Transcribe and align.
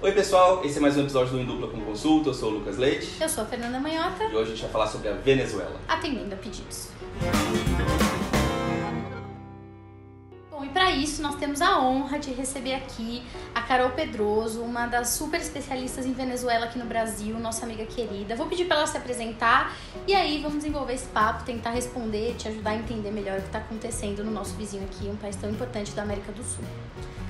Oi 0.00 0.12
pessoal, 0.12 0.64
esse 0.64 0.78
é 0.78 0.80
mais 0.80 0.96
um 0.96 1.00
episódio 1.00 1.32
do 1.32 1.40
Indupla 1.40 1.66
com 1.66 1.80
Consulta, 1.80 2.28
eu 2.28 2.34
sou 2.34 2.52
o 2.52 2.54
Lucas 2.54 2.78
Leite. 2.78 3.20
Eu 3.20 3.28
sou 3.28 3.42
a 3.42 3.46
Fernanda 3.48 3.80
Manhota. 3.80 4.22
E 4.22 4.36
hoje 4.36 4.52
a 4.52 4.54
gente 4.54 4.62
vai 4.62 4.70
falar 4.70 4.86
sobre 4.86 5.08
a 5.08 5.14
Venezuela. 5.14 5.74
Atendendo 5.88 6.32
a 6.32 6.36
pedidos. 6.36 6.90
Isso 10.98 11.22
nós 11.22 11.36
temos 11.36 11.62
a 11.62 11.78
honra 11.78 12.18
de 12.18 12.32
receber 12.32 12.74
aqui 12.74 13.22
a 13.54 13.62
Carol 13.62 13.90
Pedroso, 13.90 14.62
uma 14.62 14.88
das 14.88 15.10
super 15.10 15.40
especialistas 15.40 16.04
em 16.04 16.12
Venezuela 16.12 16.66
aqui 16.66 16.76
no 16.76 16.86
Brasil, 16.86 17.38
nossa 17.38 17.64
amiga 17.64 17.86
querida. 17.86 18.34
Vou 18.34 18.48
pedir 18.48 18.64
para 18.64 18.78
ela 18.78 18.86
se 18.86 18.96
apresentar 18.96 19.76
e 20.08 20.14
aí 20.14 20.42
vamos 20.42 20.58
desenvolver 20.58 20.94
esse 20.94 21.06
papo, 21.06 21.44
tentar 21.44 21.70
responder, 21.70 22.34
te 22.36 22.48
ajudar 22.48 22.70
a 22.70 22.74
entender 22.74 23.12
melhor 23.12 23.38
o 23.38 23.42
que 23.42 23.46
está 23.46 23.58
acontecendo 23.60 24.24
no 24.24 24.32
nosso 24.32 24.56
vizinho 24.56 24.84
aqui, 24.86 25.08
um 25.08 25.16
país 25.16 25.36
tão 25.36 25.48
importante 25.48 25.92
da 25.92 26.02
América 26.02 26.32
do 26.32 26.42
Sul. 26.42 26.64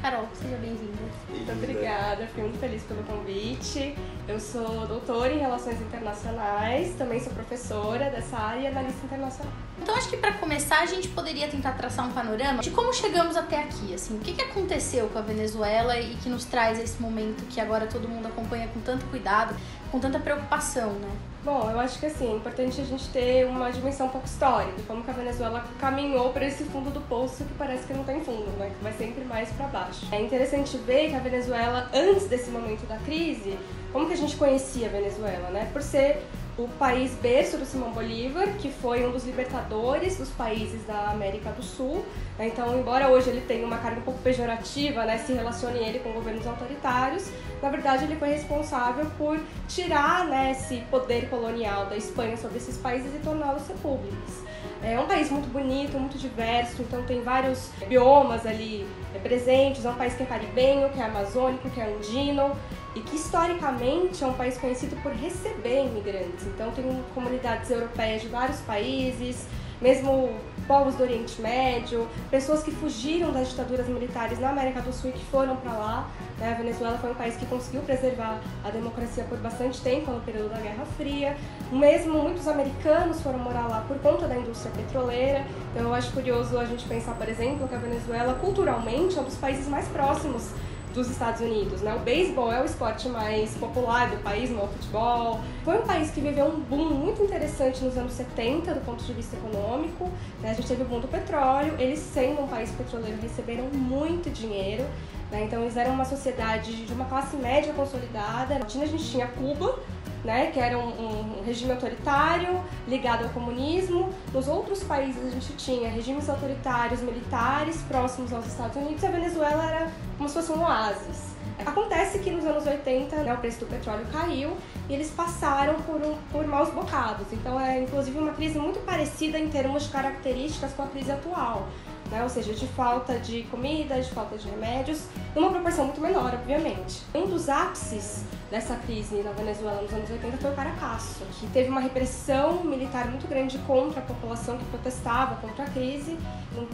Carol, 0.00 0.28
seja 0.32 0.56
bem-vinda. 0.56 0.96
Muito 1.28 1.52
obrigada, 1.52 2.26
fiquei 2.28 2.44
muito 2.44 2.58
feliz 2.58 2.82
pelo 2.84 3.02
convite. 3.02 3.96
Eu 4.28 4.38
sou 4.38 4.86
doutora 4.86 5.32
em 5.32 5.38
Relações 5.38 5.80
Internacionais, 5.80 6.94
também 6.94 7.20
sou 7.20 7.32
professora 7.32 8.08
dessa 8.08 8.36
área 8.36 8.60
e 8.60 8.66
analista 8.68 9.04
internacional. 9.04 9.52
Então 9.82 9.94
acho 9.96 10.08
que 10.08 10.16
para 10.16 10.32
começar 10.34 10.80
a 10.80 10.86
gente 10.86 11.08
poderia 11.08 11.48
tentar 11.48 11.72
traçar 11.72 12.06
um 12.06 12.12
panorama 12.12 12.62
de 12.62 12.70
como 12.70 12.92
chegamos 12.92 13.36
até 13.36 13.57
aqui, 13.60 13.94
assim, 13.94 14.16
o 14.16 14.20
que, 14.20 14.32
que 14.32 14.42
aconteceu 14.42 15.08
com 15.08 15.18
a 15.18 15.22
Venezuela 15.22 15.98
e 15.98 16.14
que 16.16 16.28
nos 16.28 16.44
traz 16.44 16.78
esse 16.78 17.00
momento 17.00 17.44
que 17.48 17.60
agora 17.60 17.86
todo 17.86 18.08
mundo 18.08 18.26
acompanha 18.26 18.68
com 18.68 18.80
tanto 18.80 19.04
cuidado, 19.06 19.54
com 19.90 19.98
tanta 19.98 20.18
preocupação, 20.18 20.92
né? 20.92 21.08
Bom, 21.44 21.70
eu 21.70 21.78
acho 21.80 21.98
que 21.98 22.06
assim, 22.06 22.32
é 22.32 22.36
importante 22.36 22.80
a 22.80 22.84
gente 22.84 23.08
ter 23.08 23.46
uma 23.46 23.70
dimensão 23.70 24.06
um 24.06 24.10
pouco 24.10 24.26
histórica, 24.26 24.82
como 24.86 25.02
que 25.02 25.10
a 25.10 25.14
Venezuela 25.14 25.64
caminhou 25.78 26.30
para 26.30 26.46
esse 26.46 26.64
fundo 26.64 26.90
do 26.90 27.00
poço 27.02 27.44
que 27.44 27.54
parece 27.54 27.86
que 27.86 27.94
não 27.94 28.04
tem 28.04 28.20
fundo, 28.22 28.50
né? 28.58 28.70
Que 28.76 28.82
vai 28.82 28.92
sempre 28.92 29.24
mais 29.24 29.48
para 29.50 29.66
baixo. 29.68 30.06
É 30.12 30.20
interessante 30.20 30.76
ver 30.78 31.10
que 31.10 31.14
a 31.14 31.20
Venezuela, 31.20 31.88
antes 31.94 32.26
desse 32.26 32.50
momento 32.50 32.86
da 32.86 32.96
crise, 32.98 33.58
como 33.92 34.06
que 34.06 34.12
a 34.12 34.16
gente 34.16 34.36
conhecia 34.36 34.88
a 34.88 34.90
Venezuela, 34.90 35.50
né? 35.50 35.70
Por 35.72 35.82
ser 35.82 36.22
o 36.58 36.68
país 36.76 37.14
berço 37.14 37.56
do 37.56 37.64
Simão 37.64 37.92
Bolívar, 37.92 38.48
que 38.58 38.68
foi 38.68 39.06
um 39.06 39.12
dos 39.12 39.24
libertadores 39.24 40.18
dos 40.18 40.28
países 40.30 40.84
da 40.84 41.10
América 41.10 41.50
do 41.50 41.62
Sul. 41.62 42.04
Então, 42.38 42.76
embora 42.76 43.08
hoje 43.08 43.30
ele 43.30 43.42
tenha 43.42 43.64
uma 43.64 43.78
carga 43.78 44.00
um 44.00 44.02
pouco 44.02 44.20
pejorativa, 44.20 45.04
né, 45.04 45.18
se 45.18 45.32
relacione 45.32 45.78
ele 45.78 46.00
com 46.00 46.10
governos 46.12 46.46
autoritários, 46.46 47.30
na 47.62 47.70
verdade 47.70 48.04
ele 48.04 48.16
foi 48.16 48.30
responsável 48.30 49.06
por 49.16 49.38
tirar 49.68 50.24
né, 50.26 50.50
esse 50.50 50.78
poder 50.90 51.30
colonial 51.30 51.86
da 51.86 51.96
Espanha 51.96 52.36
sobre 52.36 52.58
esses 52.58 52.76
países 52.76 53.14
e 53.14 53.18
torná-los 53.20 53.66
repúblicas. 53.68 54.48
É 54.82 54.98
um 54.98 55.06
país 55.06 55.30
muito 55.30 55.48
bonito, 55.48 55.98
muito 55.98 56.18
diverso, 56.18 56.82
então 56.82 57.02
tem 57.02 57.20
vários 57.22 57.70
biomas 57.88 58.46
ali 58.46 58.86
presentes. 59.22 59.84
É 59.84 59.90
um 59.90 59.94
país 59.94 60.14
que 60.14 60.22
é 60.22 60.26
caribenho, 60.26 60.88
que 60.90 61.00
é 61.00 61.04
amazônico, 61.04 61.68
que 61.70 61.80
é 61.80 61.84
andino 61.84 62.52
e 62.94 63.00
que 63.00 63.16
historicamente 63.16 64.24
é 64.24 64.26
um 64.26 64.34
país 64.34 64.56
conhecido 64.58 64.96
por 65.02 65.12
receber 65.12 65.86
imigrantes. 65.86 66.46
Então 66.46 66.70
tem 66.72 66.84
comunidades 67.14 67.70
europeias 67.70 68.22
de 68.22 68.28
vários 68.28 68.60
países, 68.60 69.46
mesmo 69.80 70.30
povos 70.66 70.96
do 70.96 71.02
Oriente 71.02 71.40
Médio, 71.40 72.06
pessoas 72.30 72.62
que 72.62 72.70
fugiram 72.70 73.32
das 73.32 73.48
ditaduras 73.48 73.88
militares 73.88 74.38
na 74.38 74.50
América 74.50 74.82
do 74.82 74.92
Sul 74.92 75.10
e 75.10 75.12
que 75.12 75.24
foram 75.26 75.56
para 75.56 75.72
lá. 75.72 76.10
Né? 76.38 76.52
A 76.52 76.54
Venezuela 76.54 76.98
foi 76.98 77.10
um 77.10 77.14
país 77.14 77.36
que 77.36 77.46
conseguiu 77.46 77.80
preservar 77.82 78.40
a 78.64 78.70
democracia 78.70 79.24
por 79.24 79.38
bastante 79.38 79.80
tempo 79.80 80.10
no 80.10 80.20
período 80.20 80.50
da 80.50 80.58
Guerra 80.58 80.84
Fria. 80.96 81.36
Mesmo 81.72 82.22
muitos 82.22 82.46
americanos 82.48 83.20
foram 83.22 83.38
morar 83.38 83.68
lá 83.68 83.84
por 83.86 83.98
conta 83.98 84.26
da 84.26 84.36
indústria 84.36 84.72
petroleira. 84.72 85.46
Então 85.72 85.86
eu 85.86 85.94
acho 85.94 86.12
curioso 86.12 86.58
a 86.58 86.64
gente 86.64 86.86
pensar, 86.86 87.14
por 87.14 87.28
exemplo, 87.28 87.66
que 87.66 87.74
a 87.74 87.78
Venezuela 87.78 88.34
culturalmente 88.34 89.16
é 89.16 89.20
um 89.20 89.24
dos 89.24 89.36
países 89.36 89.68
mais 89.68 89.86
próximos 89.88 90.50
dos 90.94 91.10
Estados 91.10 91.40
Unidos. 91.40 91.80
Né? 91.80 91.94
O 91.94 92.00
beisebol 92.00 92.52
é 92.52 92.60
o 92.60 92.64
esporte 92.64 93.08
mais 93.08 93.54
popular 93.56 94.10
do 94.10 94.16
país, 94.22 94.50
não 94.50 94.60
é 94.60 94.64
o 94.64 94.68
futebol. 94.68 95.40
Foi 95.64 95.78
um 95.78 95.82
país 95.82 96.10
que 96.10 96.20
viveu 96.20 96.46
um 96.46 96.60
boom 96.60 96.90
muito 96.90 97.22
interessante 97.22 97.84
nos 97.84 97.96
anos 97.96 98.12
70 98.12 98.74
do 98.74 98.80
ponto 98.80 99.02
de 99.04 99.12
vista 99.12 99.36
econômico. 99.36 100.10
Né? 100.40 100.50
A 100.50 100.54
gente 100.54 100.68
teve 100.68 100.82
o 100.82 100.86
boom 100.86 101.00
do 101.00 101.08
petróleo, 101.08 101.74
eles 101.78 101.98
sendo 101.98 102.42
um 102.42 102.48
país 102.48 102.70
petroleiro 102.70 103.18
receberam 103.20 103.64
muito 103.72 104.30
dinheiro. 104.30 104.84
Né? 105.30 105.44
Então 105.44 105.62
eles 105.62 105.76
eram 105.76 105.92
uma 105.92 106.04
sociedade 106.04 106.84
de 106.84 106.92
uma 106.92 107.04
classe 107.04 107.36
média 107.36 107.72
consolidada. 107.74 108.58
Na 108.58 108.68
China 108.68 108.84
a 108.84 108.88
gente 108.88 109.04
tinha 109.04 109.26
Cuba, 109.26 109.78
né, 110.24 110.50
que 110.50 110.58
era 110.58 110.78
um, 110.78 110.88
um, 110.88 111.42
regime 111.44 111.72
autoritário 111.72 112.60
ligado 112.86 113.24
ao 113.24 113.30
comunismo. 113.30 114.10
Nos 114.32 114.48
outros 114.48 114.82
países 114.82 115.24
a 115.24 115.30
gente 115.30 115.52
tinha 115.54 115.88
regimes 115.90 116.28
autoritários 116.28 117.00
militares 117.00 117.82
próximos 117.82 118.32
aos 118.32 118.46
Estados 118.46 118.76
Unidos 118.76 119.02
e 119.02 119.06
a 119.06 119.10
Venezuela 119.10 119.64
era 119.64 119.90
como 120.16 120.28
se 120.28 120.34
fosse 120.34 120.52
um 120.52 120.62
oásis. 120.62 121.28
Acontece 121.64 122.20
que 122.20 122.30
nos 122.30 122.44
anos 122.44 122.66
80 122.66 123.16
né, 123.16 123.34
o 123.34 123.38
preço 123.38 123.60
do 123.60 123.66
petróleo 123.66 124.06
caiu 124.12 124.56
e 124.88 124.94
eles 124.94 125.10
passaram 125.10 125.74
por, 125.82 126.00
um, 126.00 126.14
por 126.30 126.46
maus 126.46 126.70
bocados. 126.70 127.26
Então 127.32 127.58
é 127.60 127.80
inclusive 127.80 128.16
uma 128.18 128.32
crise 128.32 128.58
muito 128.58 128.78
parecida 128.84 129.38
em 129.38 129.48
termos 129.48 129.84
de 129.84 129.88
características 129.90 130.72
com 130.72 130.82
a 130.82 130.86
crise 130.86 131.10
atual 131.10 131.66
né? 132.10 132.22
ou 132.22 132.28
seja, 132.28 132.52
de 132.52 132.66
falta 132.68 133.18
de 133.18 133.42
comida, 133.44 134.00
de 134.00 134.10
falta 134.10 134.36
de 134.36 134.48
remédios, 134.48 135.04
numa 135.34 135.50
proporção 135.50 135.84
muito 135.84 136.00
menor, 136.00 136.34
obviamente. 136.34 137.02
Um 137.14 137.26
dos 137.26 137.48
ápices 137.48 138.24
dessa 138.50 138.76
crise 138.76 139.16
na 139.22 139.32
Venezuela 139.32 139.82
nos 139.82 139.92
anos 139.92 140.10
80 140.10 140.38
foi 140.38 140.50
o 140.50 140.54
Caracas, 140.54 141.16
que 141.38 141.46
teve 141.48 141.68
uma 141.68 141.80
repressão 141.80 142.64
militar 142.64 143.08
muito 143.08 143.28
grande 143.28 143.58
contra 143.58 144.00
a 144.00 144.02
população 144.02 144.56
que 144.56 144.64
protestava 144.66 145.36
contra 145.36 145.64
a 145.64 145.70
crise. 145.70 146.16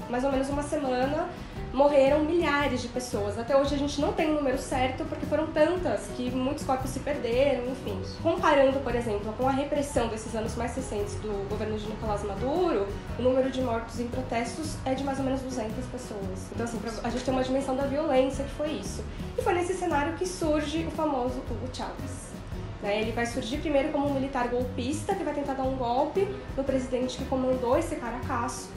Mais 0.09 0.25
ou 0.25 0.31
menos 0.31 0.49
uma 0.49 0.63
semana, 0.63 1.29
morreram 1.75 2.21
milhares 2.21 2.81
de 2.81 2.89
pessoas. 2.89 3.37
Até 3.37 3.57
hoje 3.57 3.75
a 3.75 3.79
gente 3.79 4.01
não 4.01 4.13
tem 4.13 4.29
o 4.29 4.33
um 4.33 4.35
número 4.37 4.59
certo 4.59 5.05
porque 5.05 5.27
foram 5.27 5.49
tantas 5.49 6.07
que 6.17 6.31
muitos 6.31 6.65
corpos 6.65 6.91
se 6.91 7.01
perderam, 7.01 7.65
enfim. 7.67 8.01
Comparando, 8.23 8.79
por 8.79 8.95
exemplo, 8.95 9.35
com 9.37 9.49
a 9.49 9.51
repressão 9.51 10.07
desses 10.07 10.35
anos 10.37 10.55
mais 10.55 10.75
recentes 10.77 11.17
do 11.17 11.49
governo 11.49 11.77
de 11.77 11.87
Nicolás 11.89 12.23
Maduro, 12.23 12.87
o 13.19 13.23
número 13.23 13.51
de 13.51 13.61
mortos 13.61 13.99
em 13.99 14.07
protestos 14.07 14.77
é 14.85 14.95
de 14.95 15.03
mais 15.03 15.19
ou 15.19 15.25
menos 15.25 15.41
200 15.43 15.85
pessoas. 15.87 16.51
Então, 16.53 16.65
assim, 16.65 16.79
a 17.03 17.11
gente 17.11 17.25
tem 17.25 17.35
uma 17.35 17.43
dimensão 17.43 17.75
da 17.75 17.87
violência 17.87 18.45
que 18.45 18.51
foi 18.53 18.71
isso. 18.71 19.05
E 19.37 19.43
foi 19.43 19.55
nesse 19.55 19.75
cenário 19.75 20.15
que 20.15 20.27
surge 20.27 20.87
o 20.87 20.93
famoso 20.93 21.39
Hugo 21.51 21.69
Chávez. 21.73 22.35
Né? 22.81 23.01
Ele 23.01 23.11
vai 23.11 23.27
surgir 23.27 23.59
primeiro 23.59 23.89
como 23.89 24.09
um 24.09 24.15
militar 24.15 24.47
golpista 24.47 25.13
que 25.13 25.25
vai 25.25 25.35
tentar 25.35 25.55
dar 25.55 25.65
um 25.65 25.75
golpe 25.75 26.29
no 26.57 26.63
presidente 26.63 27.19
que 27.19 27.25
comandou 27.25 27.77
esse 27.77 27.97
caracaço 27.97 28.69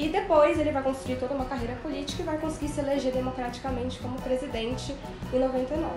e 0.00 0.08
depois 0.08 0.58
ele 0.58 0.72
vai 0.72 0.82
construir 0.82 1.16
toda 1.16 1.34
uma 1.34 1.44
carreira 1.44 1.74
política 1.82 2.22
e 2.22 2.24
vai 2.24 2.38
conseguir 2.38 2.68
se 2.68 2.80
eleger 2.80 3.12
democraticamente 3.12 3.98
como 4.00 4.18
presidente 4.22 4.96
em 5.30 5.38
99. 5.38 5.90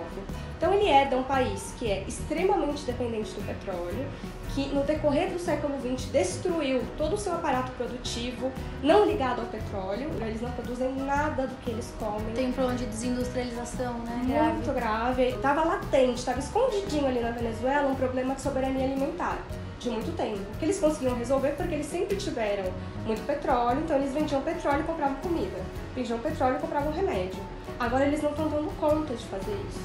Então 0.58 0.74
ele 0.74 0.88
é 0.88 1.06
de 1.06 1.14
um 1.14 1.22
país 1.22 1.74
que 1.78 1.90
é 1.90 2.04
extremamente 2.06 2.84
dependente 2.84 3.32
do 3.32 3.46
petróleo, 3.46 4.06
que 4.54 4.68
no 4.68 4.82
decorrer 4.82 5.30
do 5.30 5.38
século 5.38 5.74
XX 5.80 6.10
destruiu 6.10 6.82
todo 6.98 7.14
o 7.14 7.18
seu 7.18 7.32
aparato 7.32 7.72
produtivo, 7.72 8.52
não 8.82 9.06
ligado 9.06 9.40
ao 9.40 9.46
petróleo, 9.46 10.10
eles 10.20 10.42
não 10.42 10.50
produzem 10.52 10.92
nada 10.96 11.46
do 11.46 11.54
que 11.62 11.70
eles 11.70 11.92
comem. 11.98 12.34
Tem 12.34 12.48
um 12.48 12.52
problema 12.52 12.78
de 12.78 12.84
desindustrialização, 12.84 13.94
né? 14.00 14.22
Muito 14.52 14.72
grave. 14.74 15.28
Estava 15.30 15.64
latente, 15.64 16.18
estava 16.18 16.40
escondidinho 16.40 17.06
ali 17.06 17.20
na 17.20 17.30
Venezuela 17.30 17.88
um 17.88 17.94
problema 17.94 18.34
de 18.34 18.42
soberania 18.42 18.84
alimentar 18.84 19.38
de 19.84 19.90
muito 19.90 20.16
tempo. 20.16 20.40
Que 20.58 20.64
eles 20.64 20.80
conseguiam 20.80 21.16
resolver 21.16 21.50
porque 21.50 21.74
eles 21.74 21.86
sempre 21.86 22.16
tiveram 22.16 22.64
muito 23.06 23.24
petróleo, 23.26 23.80
então 23.84 23.96
eles 23.96 24.12
vendiam 24.12 24.40
petróleo 24.40 24.80
e 24.80 24.84
compravam 24.84 25.16
comida. 25.16 25.58
Vendiam 25.94 26.18
petróleo 26.18 26.56
e 26.56 26.58
compravam 26.58 26.92
remédio. 26.92 27.40
Agora 27.78 28.06
eles 28.06 28.22
não 28.22 28.30
estão 28.30 28.48
dando 28.48 28.74
conta 28.80 29.14
de 29.14 29.24
fazer 29.26 29.56
isso. 29.68 29.80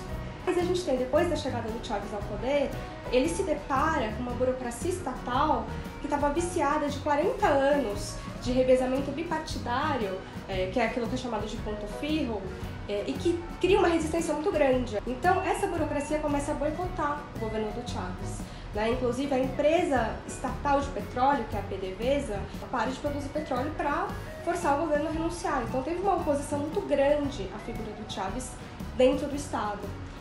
Mas 0.46 0.58
a 0.58 0.64
gente 0.64 0.84
tem, 0.84 0.98
depois 0.98 1.30
da 1.30 1.36
chegada 1.36 1.70
do 1.70 1.86
Chávez 1.86 2.12
ao 2.14 2.22
poder, 2.22 2.72
ele 3.12 3.28
se 3.28 3.44
depara 3.44 4.12
com 4.14 4.24
uma 4.24 4.32
burocracia 4.32 4.90
estatal 4.90 5.68
que 6.00 6.08
estava 6.08 6.30
viciada 6.30 6.88
de 6.88 6.98
40 7.00 7.46
anos 7.46 8.16
de 8.42 8.52
revezamento 8.54 9.12
bipartidário, 9.12 10.18
é, 10.48 10.70
que 10.72 10.80
é 10.80 10.86
aquilo 10.86 11.08
que 11.08 11.16
é 11.16 11.18
chamado 11.18 11.46
de 11.46 11.58
ponto 11.58 11.86
firro, 12.00 12.42
é, 12.88 13.04
e 13.06 13.14
que 13.14 13.40
cria 13.60 13.78
uma 13.78 13.90
resistência 13.90 14.34
muito 14.34 14.52
grande. 14.52 14.98
Então, 15.06 15.42
essa 15.44 15.68
burocracia 15.68 16.20
começa 16.20 16.52
a 16.52 16.56
boicotar 16.56 17.22
o 17.36 17.40
governo 17.40 17.70
do 17.72 17.88
Chávez. 17.88 18.40
Né? 18.74 18.92
Inclusive, 18.92 19.34
a 19.34 19.40
empresa 19.40 20.16
estatal 20.28 20.80
de 20.80 20.88
petróleo, 20.90 21.46
que 21.50 21.56
é 21.56 21.60
a 21.60 21.64
PDVSA, 21.64 22.40
para 22.72 22.92
de 22.92 23.00
produzir 23.00 23.30
petróleo 23.30 23.72
para 23.76 24.08
forçar 24.46 24.78
o 24.78 24.82
governo 24.82 25.10
a 25.10 25.12
renunciar. 25.12 25.64
Então, 25.68 25.82
teve 25.82 26.00
uma 26.02 26.16
oposição 26.16 26.60
muito 26.60 26.82
grande 26.82 27.50
à 27.56 27.60
figura 27.60 27.92
do 27.92 28.12
Chávez 28.12 28.52
dentro 28.96 29.28
do 29.28 29.36
Estado. 29.36 29.80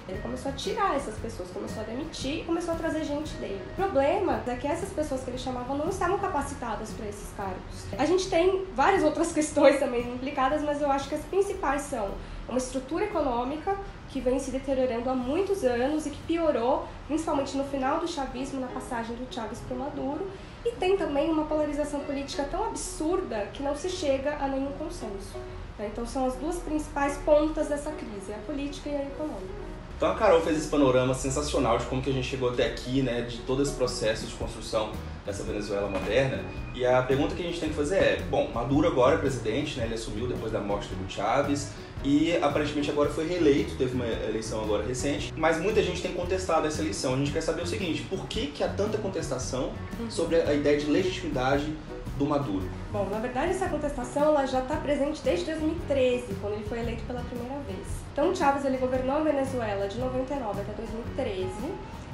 Ele 0.09 0.19
começou 0.21 0.51
a 0.51 0.55
tirar 0.55 0.97
essas 0.97 1.17
pessoas, 1.17 1.51
começou 1.51 1.83
a 1.83 1.85
demitir 1.85 2.41
e 2.41 2.45
começou 2.45 2.73
a 2.73 2.77
trazer 2.79 3.05
gente 3.05 3.35
dele. 3.35 3.61
O 3.73 3.75
problema 3.75 4.43
é 4.47 4.57
que 4.57 4.67
essas 4.67 4.89
pessoas 4.89 5.23
que 5.23 5.29
ele 5.29 5.39
chamava 5.39 5.75
não 5.75 5.91
estavam 5.91 6.19
capacitadas 6.19 6.91
para 6.93 7.07
esses 7.07 7.31
cargos. 7.37 7.85
A 7.99 8.07
gente 8.07 8.31
tem 8.31 8.65
várias 8.75 9.05
outras 9.05 9.33
questões 9.35 9.79
também 9.79 10.11
implicadas, 10.11 10.63
mas 10.63 10.81
eu 10.81 10.91
acho 10.91 11.11
que 11.11 11.15
as 11.15 11.25
principais 11.27 11.83
são 11.83 12.13
uma 12.49 12.57
estrutura 12.57 13.05
econômica 13.05 13.77
que 14.09 14.21
vem 14.21 14.39
se 14.39 14.51
deteriorando 14.51 15.09
há 15.11 15.15
muitos 15.15 15.65
anos 15.65 16.07
e 16.07 16.11
que 16.11 16.21
piorou, 16.23 16.87
principalmente 17.07 17.57
no 17.57 17.65
final 17.65 18.01
do 18.01 18.09
chavismo, 18.09 18.61
na 18.61 18.67
passagem 18.67 19.15
do 19.17 19.33
Chávez 19.33 19.61
para 19.61 19.77
o 19.77 19.81
Maduro, 19.81 20.31
e 20.65 20.73
tem 20.73 20.97
também 20.97 21.31
uma 21.31 21.45
polarização 21.45 22.01
política 22.01 22.45
tão 22.51 22.65
absurda 22.65 23.49
que 23.53 23.63
não 23.63 23.77
se 23.77 23.89
chega 23.89 24.37
a 24.37 24.49
nenhum 24.49 24.73
consenso. 24.73 25.39
Né? 25.79 25.91
Então 25.93 26.07
são 26.07 26.27
as 26.27 26.35
duas 26.37 26.57
principais 26.57 27.17
pontas 27.19 27.69
dessa 27.69 27.93
crise, 27.93 28.33
a 28.33 28.39
política 28.47 28.89
e 28.89 28.97
a 28.97 29.03
econômica. 29.03 29.69
Então 29.97 30.13
a 30.13 30.15
Carol 30.15 30.41
fez 30.41 30.57
esse 30.59 30.69
panorama 30.69 31.13
sensacional 31.13 31.77
de 31.77 31.85
como 31.87 32.01
que 32.01 32.09
a 32.09 32.13
gente 32.13 32.29
chegou 32.29 32.51
até 32.51 32.67
aqui, 32.67 33.03
né, 33.03 33.23
de 33.23 33.39
todo 33.39 33.63
esse 33.63 33.73
processo 33.73 34.27
de 34.27 34.35
construção 34.35 34.93
dessa 35.27 35.43
Venezuela 35.43 35.89
moderna. 35.89 36.45
E 36.73 36.87
a 36.87 37.03
pergunta 37.03 37.35
que 37.35 37.43
a 37.43 37.45
gente 37.45 37.59
tem 37.59 37.69
que 37.69 37.75
fazer 37.75 37.97
é, 37.97 38.23
bom, 38.31 38.49
Maduro 38.55 38.87
agora 38.87 39.17
é 39.17 39.19
presidente, 39.19 39.77
né, 39.77 39.87
ele 39.87 39.95
assumiu 39.95 40.29
depois 40.29 40.53
da 40.53 40.61
morte 40.61 40.89
do 40.95 41.11
Chávez 41.11 41.73
e 42.05 42.37
aparentemente 42.37 42.91
agora 42.91 43.11
foi 43.11 43.27
reeleito, 43.27 43.75
teve 43.77 43.95
uma 43.95 44.07
eleição 44.07 44.63
agora 44.63 44.87
recente, 44.87 45.33
mas 45.37 45.61
muita 45.61 45.83
gente 45.83 46.01
tem 46.01 46.13
contestado 46.13 46.67
essa 46.67 46.81
eleição. 46.81 47.15
A 47.15 47.17
gente 47.17 47.33
quer 47.33 47.43
saber 47.43 47.63
o 47.63 47.67
seguinte, 47.67 48.03
por 48.09 48.27
que 48.27 48.49
que 48.49 48.63
há 48.63 48.69
tanta 48.69 48.99
contestação 48.99 49.73
sobre 50.09 50.37
a 50.37 50.55
ideia 50.55 50.79
de 50.79 50.87
legitimidade 50.87 51.73
do 52.17 52.27
Maduro? 52.27 52.69
Bom, 52.93 53.09
na 53.11 53.19
verdade 53.19 53.53
essa 53.53 53.69
contestação 53.69 54.25
ela 54.25 54.47
já 54.47 54.61
está 54.61 54.77
presente 54.77 55.21
desde 55.23 55.47
2013, 55.47 56.35
quando 56.41 56.55
ele 56.55 56.65
foi 56.65 56.79
eleito 56.81 57.03
pela 57.05 57.21
primeira 57.21 57.59
vez. 57.63 57.87
Então 58.13 58.35
Chávez 58.35 58.65
ele 58.65 58.77
governou 58.79 59.17
a 59.17 59.21
Venezuela 59.21 59.87
de 59.89 59.99
99 59.99 60.61
até 60.61 60.73
2013. 60.73 61.53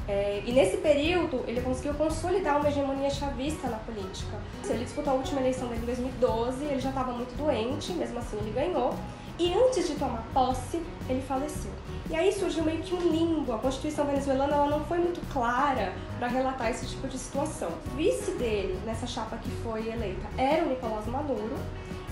É, 0.07 0.43
e 0.45 0.53
nesse 0.53 0.77
período 0.79 1.43
ele 1.47 1.63
conseguiu 1.63 1.95
consolidar 1.95 2.59
uma 2.59 2.69
hegemonia 2.69 3.09
chavista 3.09 3.69
na 3.69 3.79
política. 3.79 4.37
Ele 4.69 4.85
disputou 4.85 5.15
a 5.15 5.17
última 5.17 5.41
eleição 5.41 5.67
dele 5.69 5.81
em 5.83 5.87
2012, 5.87 6.65
ele 6.65 6.81
já 6.81 6.91
estava 6.91 7.13
muito 7.13 7.35
doente, 7.39 7.93
mesmo 7.93 8.19
assim 8.19 8.37
ele 8.37 8.51
ganhou. 8.51 8.95
E 9.39 9.53
antes 9.53 9.89
de 9.89 9.95
tomar 9.97 10.25
posse, 10.33 10.81
ele 11.09 11.21
faleceu. 11.23 11.73
E 12.09 12.15
aí 12.15 12.33
surgiu 12.33 12.63
meio 12.65 12.83
que 12.83 12.95
um 12.95 13.01
limbo. 13.01 13.53
A 13.53 13.59
Constituição 13.59 14.07
venezuelana 14.07 14.55
ela 14.55 14.67
não 14.67 14.85
foi 14.85 14.99
muito 14.99 15.21
clara 15.33 15.93
para 16.19 16.29
relatar 16.29 16.71
esse 16.71 16.87
tipo 16.87 17.09
de 17.09 17.19
situação. 17.19 17.71
O 17.93 17.97
vice 17.97 18.31
dele 18.33 18.79
nessa 18.85 19.07
chapa 19.07 19.37
que 19.39 19.51
foi 19.63 19.89
eleita 19.89 20.29
era 20.39 20.65
o 20.65 20.69
Nicolás 20.69 21.07
Maduro. 21.07 21.57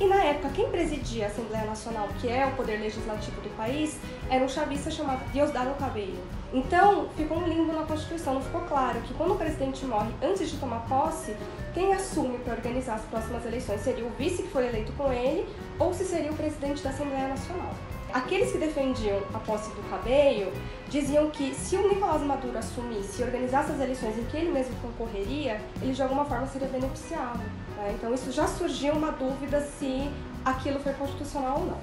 E 0.02 0.06
na 0.08 0.16
época, 0.16 0.48
quem 0.48 0.68
presidia 0.68 1.26
a 1.26 1.28
Assembleia 1.28 1.64
Nacional, 1.64 2.08
que 2.20 2.28
é 2.28 2.44
o 2.44 2.56
poder 2.56 2.80
legislativo 2.80 3.40
do 3.40 3.56
país, 3.56 4.00
era 4.28 4.44
um 4.44 4.48
chavista 4.48 4.90
chamado 4.90 5.24
Diosdado 5.30 5.76
Cabello. 5.76 6.18
Então, 6.52 7.08
ficou 7.16 7.38
um 7.38 7.46
limbo 7.46 7.72
na 7.72 7.84
Constituição, 7.84 8.34
não 8.34 8.42
ficou 8.42 8.62
claro 8.62 9.00
que 9.02 9.14
quando 9.14 9.34
o 9.34 9.36
presidente 9.36 9.84
morre 9.84 10.10
antes 10.20 10.50
de 10.50 10.56
tomar 10.56 10.80
posse, 10.88 11.36
quem 11.72 11.94
assume 11.94 12.36
para 12.38 12.54
organizar 12.54 12.96
as 12.96 13.02
próximas 13.02 13.46
eleições 13.46 13.80
seria 13.82 14.04
o 14.04 14.10
vice 14.10 14.42
que 14.42 14.48
foi 14.48 14.66
eleito 14.66 14.90
com 14.94 15.12
ele 15.12 15.46
ou 15.78 15.94
se 15.94 16.04
seria 16.04 16.32
o 16.32 16.36
presidente 16.36 16.82
da 16.82 16.90
Assembleia 16.90 17.28
Nacional. 17.28 17.72
Aqueles 18.12 18.52
que 18.52 18.58
defendiam 18.58 19.22
a 19.32 19.38
posse 19.38 19.70
do 19.70 19.88
Cabello 19.88 20.52
diziam 20.90 21.30
que 21.30 21.54
se 21.54 21.76
o 21.76 21.88
Nicolás 21.88 22.20
Maduro 22.20 22.58
assumisse 22.58 23.22
e 23.22 23.24
organizasse 23.24 23.72
as 23.72 23.80
eleições 23.80 24.18
em 24.18 24.24
que 24.24 24.36
ele 24.36 24.50
mesmo 24.50 24.74
concorreria, 24.82 25.58
ele 25.80 25.94
de 25.94 26.02
alguma 26.02 26.26
forma 26.26 26.46
seria 26.46 26.68
beneficiado. 26.68 27.38
Né? 27.76 27.94
Então 27.94 28.12
isso 28.12 28.30
já 28.30 28.46
surgiu 28.46 28.92
uma 28.92 29.12
dúvida 29.12 29.62
se 29.62 30.10
aquilo 30.44 30.78
foi 30.80 30.92
constitucional 30.92 31.60
ou 31.60 31.66
não. 31.66 31.78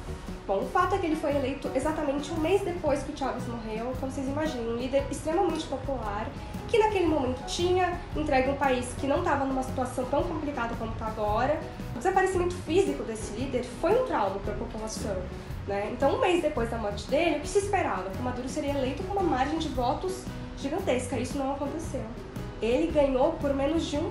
Bom, 0.45 0.59
o 0.59 0.69
fato 0.69 0.93
é 0.93 0.97
que 0.99 1.05
ele 1.07 1.15
foi 1.15 1.35
eleito 1.35 1.69
exatamente 1.73 2.31
um 2.31 2.39
mês 2.39 2.61
depois 2.61 3.01
que 3.01 3.11
o 3.11 3.17
Chávez 3.17 3.47
morreu, 3.47 3.91
então 3.95 4.09
vocês 4.09 4.27
imaginem, 4.27 4.67
um 4.67 4.77
líder 4.77 5.05
extremamente 5.09 5.65
popular, 5.65 6.27
que 6.67 6.77
naquele 6.77 7.07
momento 7.07 7.43
tinha 7.47 7.99
entregue 8.15 8.49
um 8.49 8.55
país 8.55 8.87
que 8.99 9.07
não 9.07 9.19
estava 9.19 9.45
numa 9.45 9.63
situação 9.63 10.05
tão 10.05 10.23
complicada 10.23 10.75
como 10.75 10.91
está 10.91 11.07
agora. 11.07 11.59
O 11.95 11.97
desaparecimento 11.97 12.55
físico 12.55 13.03
desse 13.03 13.31
líder 13.33 13.63
foi 13.63 13.99
um 13.99 14.05
trauma 14.05 14.39
para 14.39 14.53
a 14.53 14.57
população. 14.57 15.17
Né? 15.69 15.91
Então, 15.93 16.15
um 16.15 16.19
mês 16.19 16.41
depois 16.41 16.67
da 16.71 16.79
morte 16.79 17.07
dele, 17.07 17.37
o 17.37 17.41
que 17.41 17.47
se 17.47 17.59
esperava? 17.59 18.09
Que 18.09 18.19
Maduro 18.23 18.49
seria 18.49 18.71
eleito 18.71 19.03
com 19.03 19.13
uma 19.13 19.21
margem 19.21 19.59
de 19.59 19.69
votos 19.69 20.23
gigantesca. 20.57 21.15
Isso 21.19 21.37
não 21.37 21.53
aconteceu. 21.53 22.03
Ele 22.59 22.91
ganhou 22.91 23.33
por 23.33 23.53
menos 23.53 23.85
de 23.85 23.95
1% 23.95 24.01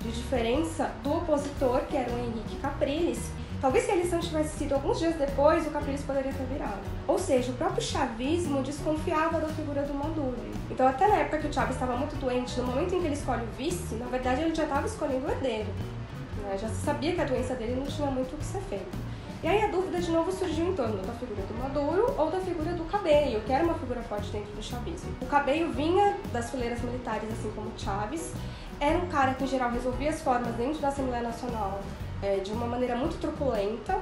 de 0.00 0.10
diferença 0.10 0.90
do 1.04 1.18
opositor, 1.18 1.82
que 1.82 1.96
era 1.96 2.10
o 2.10 2.18
Henrique 2.18 2.56
Capriles. 2.56 3.30
Talvez 3.60 3.84
se 3.84 3.92
a 3.92 3.94
eleição 3.94 4.18
tivesse 4.18 4.58
sido 4.58 4.74
alguns 4.74 4.98
dias 4.98 5.14
depois, 5.14 5.64
o 5.68 5.70
Capriles 5.70 6.02
poderia 6.02 6.32
ter 6.32 6.44
virado. 6.46 6.80
Ou 7.06 7.18
seja, 7.18 7.52
o 7.52 7.54
próprio 7.54 7.82
chavismo 7.82 8.60
desconfiava 8.64 9.40
da 9.40 9.48
figura 9.48 9.82
do 9.82 9.94
Maduro. 9.94 10.36
Então, 10.68 10.86
até 10.86 11.06
na 11.06 11.18
época 11.18 11.38
que 11.38 11.46
o 11.46 11.52
Chávez 11.52 11.76
estava 11.76 11.96
muito 11.96 12.16
doente, 12.16 12.58
no 12.58 12.66
momento 12.66 12.92
em 12.92 13.00
que 13.00 13.06
ele 13.06 13.14
escolhe 13.14 13.44
o 13.44 13.56
vice, 13.56 13.94
na 13.94 14.06
verdade 14.06 14.42
ele 14.42 14.54
já 14.54 14.64
estava 14.64 14.86
escolhendo 14.86 15.26
o 15.26 15.30
herdeiro. 15.30 15.68
Né? 16.42 16.58
Já 16.60 16.68
se 16.68 16.84
sabia 16.84 17.14
que 17.14 17.20
a 17.20 17.24
doença 17.24 17.54
dele 17.54 17.76
não 17.76 17.86
tinha 17.86 18.10
muito 18.10 18.34
o 18.34 18.36
que 18.36 18.44
ser 18.44 18.60
feito. 18.62 18.98
E 19.40 19.46
aí 19.46 19.62
a 19.62 19.68
dúvida 19.68 20.00
de 20.00 20.10
novo 20.10 20.32
surgiu 20.32 20.66
em 20.66 20.74
torno 20.74 20.96
da 20.96 21.12
figura 21.12 21.42
do 21.42 21.54
Maduro 21.54 22.12
ou 22.18 22.28
da 22.28 22.40
figura 22.40 22.72
do 22.72 22.84
Cabello, 22.86 23.40
que 23.46 23.52
era 23.52 23.62
uma 23.62 23.74
figura 23.74 24.02
forte 24.02 24.32
dentro 24.32 24.52
do 24.52 24.60
chavismo. 24.60 25.14
O 25.22 25.26
Cabello 25.26 25.72
vinha 25.72 26.16
das 26.32 26.50
fileiras 26.50 26.82
militares, 26.82 27.30
assim 27.30 27.52
como 27.54 27.70
Chávez, 27.76 28.32
era 28.80 28.98
um 28.98 29.06
cara 29.06 29.34
que, 29.34 29.44
em 29.44 29.46
geral, 29.46 29.70
resolvia 29.70 30.10
as 30.10 30.20
formas 30.22 30.52
dentro 30.56 30.80
da 30.80 30.88
Assembleia 30.88 31.22
Nacional 31.22 31.80
é, 32.20 32.38
de 32.38 32.50
uma 32.50 32.66
maneira 32.66 32.96
muito 32.96 33.20
truculenta, 33.20 33.96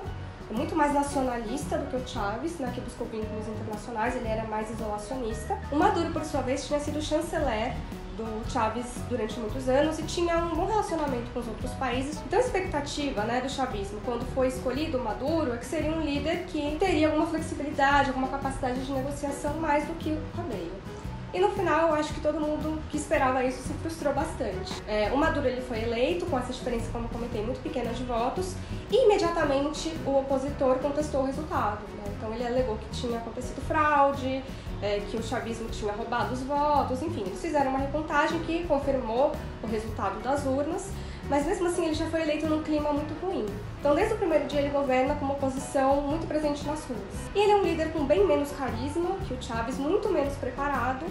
muito 0.51 0.75
mais 0.75 0.95
nacionalista 0.95 1.77
do 1.77 1.91
que 1.91 1.97
o 1.97 2.09
Chávez, 2.09 2.59
né, 2.59 2.73
que 2.75 2.81
buscou 2.81 3.07
vínculos 3.07 3.47
internacionais, 3.47 4.17
ele 4.17 4.29
era 4.29 4.45
mais 4.45 4.71
isolacionista. 4.71 5.59
O 5.71 5.77
Maduro, 5.77 6.15
por 6.15 6.25
sua 6.25 6.41
vez, 6.41 6.67
tinha 6.67 6.81
sido 6.81 7.03
chanceler 7.03 7.75
do 8.17 8.51
Chávez 8.51 8.87
durante 9.09 9.39
muitos 9.39 9.69
anos 9.69 9.99
e 9.99 10.03
tinha 10.03 10.37
um 10.39 10.55
bom 10.55 10.67
relacionamento 10.67 11.31
com 11.33 11.41
os 11.41 11.49
outros 11.49 11.73
países. 11.73 12.21
Então 12.27 12.39
a 12.39 12.43
expectativa 12.43 13.23
né, 13.25 13.41
do 13.41 13.49
chavismo, 13.49 14.01
quando 14.05 14.27
foi 14.35 14.49
escolhido 14.49 14.99
o 14.99 15.05
Maduro, 15.05 15.53
é 15.53 15.57
que 15.57 15.67
seria 15.67 15.91
um 15.91 16.01
líder 16.01 16.45
que 16.47 16.77
teria 16.79 17.09
alguma 17.09 17.27
flexibilidade, 17.27 18.09
alguma 18.09 18.29
capacidade 18.29 18.85
de 18.85 18.93
negociação 18.93 19.55
mais 19.55 19.85
do 19.87 19.95
que 19.95 20.11
o 20.11 20.37
Cabello. 20.37 20.97
E 21.35 21.39
no 21.39 21.51
final, 21.51 21.89
eu 21.89 21.95
acho 21.97 22.15
que 22.15 22.21
todo 22.21 22.41
mundo 22.41 22.81
que 22.91 22.97
esperava 22.97 23.45
isso 23.45 23.63
se 23.63 23.75
frustrou 23.75 24.15
bastante. 24.15 24.73
É, 24.89 25.11
o 25.13 25.19
Maduro 25.19 25.47
ele 25.47 25.61
foi 25.61 25.83
eleito 25.83 26.25
com 26.25 26.39
essa 26.39 26.51
diferença, 26.51 26.89
como 26.91 27.09
comentei, 27.11 27.45
muito 27.45 27.61
pequena 27.63 27.93
de 27.93 28.05
votos, 28.05 28.55
e 28.91 29.05
imediatamente 29.05 29.93
o 30.07 30.21
opositor 30.21 30.79
contestou 30.79 31.23
o 31.23 31.27
resultado. 31.27 31.81
Né? 31.99 32.15
Então 32.17 32.33
ele 32.33 32.47
alegou 32.47 32.79
que 32.79 32.89
tinha 32.91 33.19
acontecido 33.19 33.61
fraude, 33.67 34.43
é, 34.83 35.01
que 35.11 35.17
o 35.17 35.23
chavismo 35.23 35.69
tinha 35.69 35.93
roubado 35.93 36.35
os 36.35 36.43
votos, 36.43 37.03
enfim, 37.03 37.23
eles 37.27 37.41
fizeram 37.41 37.71
uma 37.71 37.79
recontagem 37.79 38.39
que 38.41 38.65
confirmou 38.65 39.33
o 39.63 39.67
resultado 39.67 40.23
das 40.23 40.45
urnas, 40.45 40.91
mas 41.29 41.47
mesmo 41.47 41.67
assim 41.67 41.87
ele 41.87 41.95
já 41.95 42.07
foi 42.07 42.23
eleito 42.23 42.47
num 42.47 42.63
clima 42.63 42.93
muito 42.93 43.15
ruim. 43.25 43.47
Então, 43.81 43.95
desde 43.95 44.15
o 44.15 44.17
primeiro 44.17 44.47
dia, 44.47 44.61
ele 44.61 44.71
governa 44.71 45.15
com 45.15 45.25
uma 45.25 45.35
oposição 45.35 46.01
muito 46.01 46.27
presente 46.27 46.65
nas 46.67 46.85
ruas. 46.85 47.01
E 47.35 47.39
ele 47.39 47.53
é 47.53 47.57
um 47.57 47.63
líder 47.63 47.93
com 47.93 48.05
bem 48.05 48.27
menos 48.27 48.53
carisma 48.53 49.17
que 49.27 49.35
o 49.35 49.43
Chávez, 49.43 49.79
muito 49.79 50.09
menos 50.09 50.35
preparado 50.35 51.07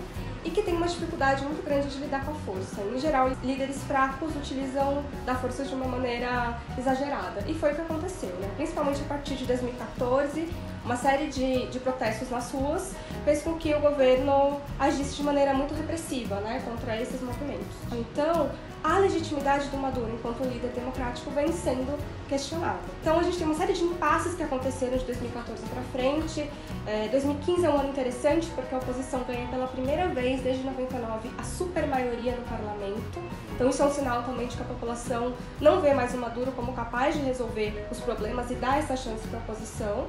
e 0.45 0.51
que 0.51 0.61
tem 0.61 0.75
uma 0.75 0.87
dificuldade 0.87 1.43
muito 1.43 1.65
grande 1.65 1.89
de 1.89 1.97
lidar 1.97 2.23
com 2.23 2.31
a 2.31 2.35
força. 2.35 2.81
Em 2.81 2.99
geral, 2.99 3.31
líderes 3.43 3.83
fracos 3.83 4.35
utilizam 4.35 5.03
da 5.25 5.33
força 5.33 5.65
de 5.65 5.73
uma 5.73 5.87
maneira 5.87 6.57
exagerada. 6.77 7.43
E 7.47 7.53
foi 7.55 7.71
o 7.71 7.75
que 7.75 7.81
aconteceu, 7.81 8.29
né? 8.39 8.49
Principalmente 8.55 9.01
a 9.01 9.05
partir 9.05 9.33
de 9.33 9.45
2014, 9.45 10.47
uma 10.85 10.95
série 10.95 11.27
de, 11.27 11.65
de 11.65 11.79
protestos 11.79 12.29
nas 12.29 12.51
ruas 12.51 12.93
fez 13.23 13.41
com 13.41 13.55
que 13.55 13.73
o 13.73 13.79
governo 13.79 14.61
agisse 14.79 15.15
de 15.15 15.23
maneira 15.23 15.51
muito 15.51 15.73
repressiva 15.73 16.35
né, 16.41 16.61
contra 16.63 17.01
esses 17.01 17.19
movimentos. 17.21 17.75
Então, 17.91 18.51
a 18.83 18.99
legitimidade 18.99 19.67
do 19.69 19.77
Maduro 19.77 20.13
enquanto 20.13 20.43
líder 20.43 20.69
democrático 20.75 21.31
vem 21.31 21.51
sendo 21.51 21.97
questionada. 22.27 22.79
Então 23.01 23.19
a 23.19 23.23
gente 23.23 23.37
tem 23.37 23.45
uma 23.45 23.55
série 23.55 23.73
de 23.73 23.83
impasses 23.83 24.35
que 24.35 24.43
aconteceram 24.43 24.97
de 24.97 25.05
2014 25.05 25.63
para 25.63 25.81
frente. 25.83 26.49
É, 26.85 27.07
2015 27.09 27.65
é 27.65 27.69
um 27.69 27.79
ano 27.79 27.89
interessante 27.89 28.47
porque 28.55 28.73
a 28.73 28.77
oposição 28.77 29.23
ganha 29.23 29.47
pela 29.47 29.67
primeira 29.67 30.07
vez 30.09 30.41
desde 30.41 30.63
99 30.63 31.29
a 31.37 31.43
super 31.43 31.87
maioria 31.87 32.35
no 32.35 32.43
parlamento. 32.43 33.19
Então 33.53 33.69
isso 33.69 33.81
é 33.81 33.85
um 33.85 33.91
sinal 33.91 34.23
também 34.23 34.47
de 34.47 34.55
que 34.55 34.61
a 34.61 34.65
população 34.65 35.33
não 35.61 35.81
vê 35.81 35.93
mais 35.93 36.13
o 36.13 36.17
Maduro 36.17 36.51
como 36.51 36.73
capaz 36.73 37.15
de 37.15 37.21
resolver 37.21 37.87
os 37.91 37.99
problemas 37.99 38.49
e 38.51 38.55
dar 38.55 38.79
essa 38.79 38.95
chance 38.95 39.27
para 39.27 39.39
a 39.39 39.41
oposição. 39.43 40.07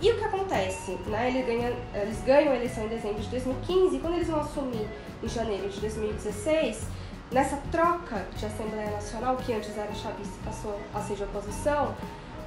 E 0.00 0.10
o 0.10 0.18
que 0.18 0.24
acontece? 0.24 0.92
Né? 1.06 1.28
Ele 1.28 1.42
ganha, 1.42 1.76
eles 1.94 2.20
ganham 2.22 2.52
a 2.52 2.56
eleição 2.56 2.84
em 2.84 2.88
dezembro 2.88 3.22
de 3.22 3.28
2015 3.28 3.96
e 3.96 3.98
quando 3.98 4.14
eles 4.14 4.28
vão 4.28 4.40
assumir 4.40 4.86
em 5.22 5.28
janeiro 5.28 5.68
de 5.68 5.80
2016, 5.80 6.86
nessa 7.30 7.56
troca 7.70 8.26
de 8.36 8.46
Assembleia 8.46 8.90
Nacional, 8.90 9.36
que 9.36 9.52
antes 9.52 9.76
era 9.76 9.92
chavista 9.94 10.34
passou 10.44 10.80
a 10.94 11.00
ser 11.00 11.16
de 11.16 11.24
oposição, 11.24 11.94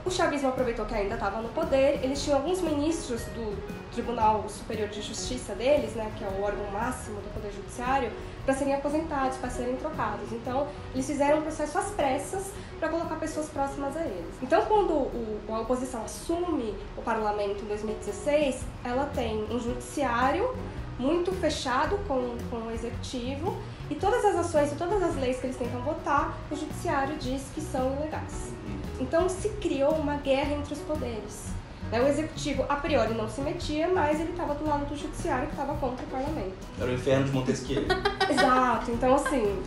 o 0.06 0.10
chavismo 0.10 0.48
aproveitou 0.48 0.86
que 0.86 0.96
ainda 0.96 1.16
estava 1.16 1.42
no 1.42 1.50
poder, 1.50 2.00
eles 2.02 2.24
tinham 2.24 2.38
alguns 2.38 2.62
ministros 2.62 3.22
do 3.26 3.58
Tribunal 3.92 4.48
Superior 4.48 4.88
de 4.88 5.02
Justiça 5.02 5.54
deles, 5.54 5.94
né, 5.94 6.10
que 6.18 6.24
é 6.24 6.28
o 6.28 6.42
órgão 6.42 6.66
máximo 6.72 7.20
do 7.20 7.34
Poder 7.34 7.52
Judiciário, 7.52 8.10
para 8.46 8.54
serem 8.54 8.74
aposentados, 8.74 9.38
para 9.38 9.50
serem 9.50 9.76
trocados. 9.76 10.32
Então, 10.32 10.68
eles 10.94 11.06
fizeram 11.06 11.40
um 11.40 11.42
processo 11.42 11.78
às 11.78 11.92
pressas 11.92 12.52
para 12.80 12.88
colocar 12.88 13.16
pessoas 13.16 13.50
próximas 13.50 13.96
a 13.98 14.02
eles. 14.02 14.34
Então, 14.42 14.66
quando 14.66 14.94
o, 14.94 15.42
a 15.50 15.60
oposição 15.60 16.04
assume 16.04 16.74
o 16.98 17.02
parlamento 17.02 17.62
em 17.64 17.68
2016, 17.68 18.64
ela 18.86 19.06
tem 19.08 19.44
um 19.52 19.60
judiciário 19.60 20.56
muito 21.00 21.32
fechado 21.32 21.98
com, 22.08 22.38
com 22.50 22.68
o 22.68 22.72
executivo 22.72 23.58
e 23.90 23.96
todas 23.96 24.24
as 24.26 24.36
ações 24.36 24.72
e 24.74 24.76
todas 24.76 25.02
as 25.02 25.16
leis 25.16 25.40
que 25.40 25.48
eles 25.48 25.58
tentam 25.58 25.82
votar, 25.82 26.38
o 26.52 26.56
judiciário 26.56 27.16
diz 27.18 27.44
que 27.56 27.62
são 27.62 27.96
ilegais. 27.96 28.54
Então 29.00 29.30
se 29.30 29.50
criou 29.50 29.94
uma 29.94 30.18
guerra 30.18 30.54
entre 30.54 30.74
os 30.74 30.80
poderes. 30.82 31.59
Né? 31.92 32.02
O 32.02 32.08
executivo, 32.08 32.66
a 32.70 32.76
priori, 32.76 33.14
não 33.14 33.28
se 33.28 33.42
metia, 33.42 33.88
mas 33.88 34.20
ele 34.20 34.32
estava 34.32 34.54
do 34.56 34.68
lado 34.68 34.86
do 34.86 34.96
judiciário 34.96 35.48
que 35.48 35.54
estava 35.54 35.76
contra 35.76 36.06
o 36.06 36.10
parlamento. 36.10 36.54
Era 36.80 36.90
o 36.90 36.94
inferno 36.94 37.26
de 37.26 37.32
Montesquieu. 37.32 37.84
Exato. 38.30 38.92
Então, 38.92 39.16
assim, 39.16 39.62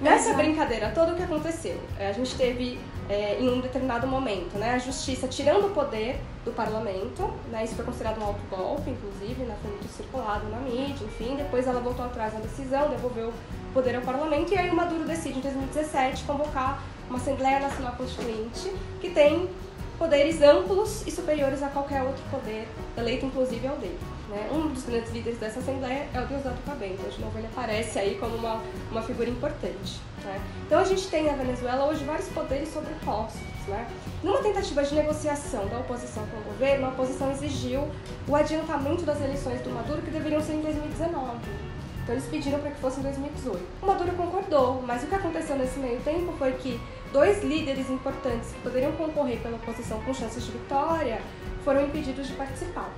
nessa 0.00 0.34
brincadeira 0.34 0.90
toda 0.90 1.12
o 1.12 1.16
que 1.16 1.22
aconteceu? 1.22 1.80
É, 1.98 2.08
a 2.08 2.12
gente 2.12 2.34
teve, 2.34 2.78
é, 3.08 3.38
em 3.40 3.48
um 3.48 3.60
determinado 3.60 4.06
momento, 4.06 4.58
né, 4.58 4.74
a 4.74 4.78
justiça 4.78 5.28
tirando 5.28 5.66
o 5.66 5.70
poder 5.70 6.20
do 6.44 6.50
parlamento, 6.52 7.30
né, 7.50 7.64
isso 7.64 7.74
foi 7.74 7.84
considerado 7.84 8.20
um 8.20 8.24
alto 8.24 8.40
golpe, 8.50 8.90
inclusive, 8.90 9.42
né, 9.44 9.56
foi 9.62 9.70
muito 9.70 9.88
circulado 9.88 10.48
na 10.48 10.58
mídia, 10.58 11.04
enfim. 11.04 11.36
Depois 11.36 11.66
ela 11.66 11.80
voltou 11.80 12.04
atrás 12.04 12.34
na 12.34 12.40
decisão, 12.40 12.88
devolveu 12.88 13.28
o 13.28 13.72
poder 13.72 13.94
ao 13.94 14.02
parlamento, 14.02 14.52
e 14.52 14.58
aí 14.58 14.70
o 14.70 14.74
Maduro 14.74 15.04
decide, 15.04 15.38
em 15.38 15.42
2017, 15.42 16.24
convocar 16.24 16.82
uma 17.08 17.18
Assembleia 17.18 17.58
Nacional 17.58 17.94
Constituinte 17.96 18.72
que 19.00 19.10
tem 19.10 19.48
poderes 20.00 20.40
amplos 20.40 21.06
e 21.06 21.10
superiores 21.10 21.62
a 21.62 21.68
qualquer 21.68 22.02
outro 22.02 22.22
poder, 22.30 22.66
eleito 22.96 23.26
inclusive 23.26 23.66
ao 23.66 23.76
dele. 23.76 23.98
Né? 24.30 24.48
Um 24.50 24.68
dos 24.68 24.84
grandes 24.84 25.12
líderes 25.12 25.38
dessa 25.38 25.58
Assembleia 25.58 26.08
é 26.14 26.18
o 26.18 26.26
Diosdado 26.26 26.56
Cabello, 26.64 26.96
de 26.96 27.20
novo 27.20 27.38
ele 27.38 27.46
aparece 27.46 27.98
aí 27.98 28.14
como 28.14 28.34
uma, 28.34 28.62
uma 28.90 29.02
figura 29.02 29.28
importante. 29.28 30.00
Né? 30.24 30.40
Então 30.64 30.78
a 30.78 30.84
gente 30.84 31.06
tem 31.08 31.24
na 31.24 31.34
Venezuela 31.34 31.84
hoje 31.84 32.02
vários 32.04 32.28
poderes 32.28 32.72
sobrepostos. 32.72 33.42
Né? 33.68 33.86
Numa 34.22 34.38
tentativa 34.38 34.82
de 34.82 34.94
negociação 34.94 35.68
da 35.68 35.80
oposição 35.80 36.26
com 36.28 36.38
o 36.38 36.44
governo, 36.44 36.86
a 36.86 36.88
oposição 36.88 37.30
exigiu 37.32 37.86
o 38.26 38.34
adiantamento 38.34 39.02
das 39.02 39.20
eleições 39.20 39.60
do 39.60 39.68
Maduro, 39.68 40.00
que 40.00 40.10
deveriam 40.10 40.40
ser 40.40 40.54
em 40.54 40.62
2019. 40.62 41.40
Então 42.02 42.14
eles 42.14 42.26
pediram 42.26 42.58
para 42.58 42.70
que 42.70 42.80
fosse 42.80 43.00
em 43.00 43.02
2018. 43.02 43.60
O 43.82 43.86
Maduro 43.86 44.12
concordou, 44.12 44.82
mas 44.86 45.02
o 45.02 45.06
que 45.06 45.14
aconteceu 45.14 45.56
nesse 45.56 45.78
meio 45.78 46.00
tempo 46.00 46.32
foi 46.38 46.52
que 46.52 46.80
dois 47.12 47.42
líderes 47.42 47.90
importantes 47.90 48.52
que 48.52 48.60
poderiam 48.60 48.92
concorrer 48.92 49.38
pela 49.40 49.56
oposição 49.56 50.00
com 50.02 50.14
chances 50.14 50.44
de 50.44 50.52
vitória 50.52 51.20
foram 51.64 51.84
impedidos 51.84 52.26
de 52.26 52.34
participar. 52.34 52.90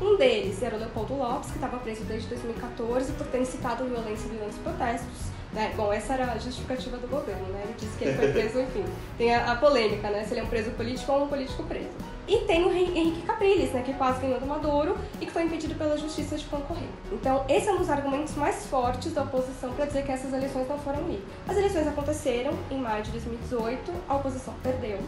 Um 0.00 0.16
deles 0.16 0.62
era 0.62 0.76
o 0.76 0.78
Leopoldo 0.78 1.14
Lopes, 1.14 1.50
que 1.50 1.56
estava 1.56 1.76
preso 1.78 2.02
desde 2.04 2.26
2014 2.28 3.12
por 3.12 3.26
ter 3.26 3.42
incitado 3.42 3.84
violência 3.84 4.30
durante 4.30 4.52
os 4.52 4.58
protestos. 4.58 5.30
Né? 5.52 5.74
Bom, 5.76 5.92
essa 5.92 6.14
era 6.14 6.32
a 6.32 6.38
justificativa 6.38 6.96
do 6.96 7.06
governo, 7.06 7.46
né? 7.48 7.62
Ele 7.64 7.74
disse 7.76 7.98
que 7.98 8.04
ele 8.04 8.16
foi 8.16 8.28
preso, 8.32 8.60
enfim. 8.60 8.84
Tem 9.18 9.34
a, 9.34 9.52
a 9.52 9.56
polêmica, 9.56 10.08
né? 10.08 10.24
Se 10.24 10.32
ele 10.32 10.40
é 10.40 10.42
um 10.44 10.46
preso 10.46 10.70
político 10.70 11.12
ou 11.12 11.24
um 11.24 11.28
político 11.28 11.64
preso. 11.64 11.90
E 12.30 12.38
tem 12.46 12.64
o 12.64 12.72
Henrique 12.72 13.22
Capriles, 13.22 13.72
né, 13.72 13.82
que 13.82 13.92
quase 13.94 14.20
ganhou 14.20 14.38
do 14.38 14.46
Maduro 14.46 14.96
e 15.20 15.26
que 15.26 15.32
foi 15.32 15.42
impedido 15.42 15.74
pela 15.74 15.98
justiça 15.98 16.36
de 16.36 16.44
concorrer. 16.44 16.88
Então, 17.10 17.44
esse 17.48 17.68
é 17.68 17.72
um 17.72 17.78
dos 17.78 17.90
argumentos 17.90 18.36
mais 18.36 18.66
fortes 18.66 19.12
da 19.12 19.24
oposição 19.24 19.72
para 19.72 19.86
dizer 19.86 20.04
que 20.04 20.12
essas 20.12 20.32
eleições 20.32 20.68
não 20.68 20.78
foram 20.78 21.00
livres. 21.08 21.24
As 21.48 21.56
eleições 21.56 21.88
aconteceram 21.88 22.52
em 22.70 22.78
maio 22.78 23.02
de 23.02 23.10
2018, 23.10 23.92
a 24.08 24.14
oposição 24.14 24.54
perdeu. 24.62 25.00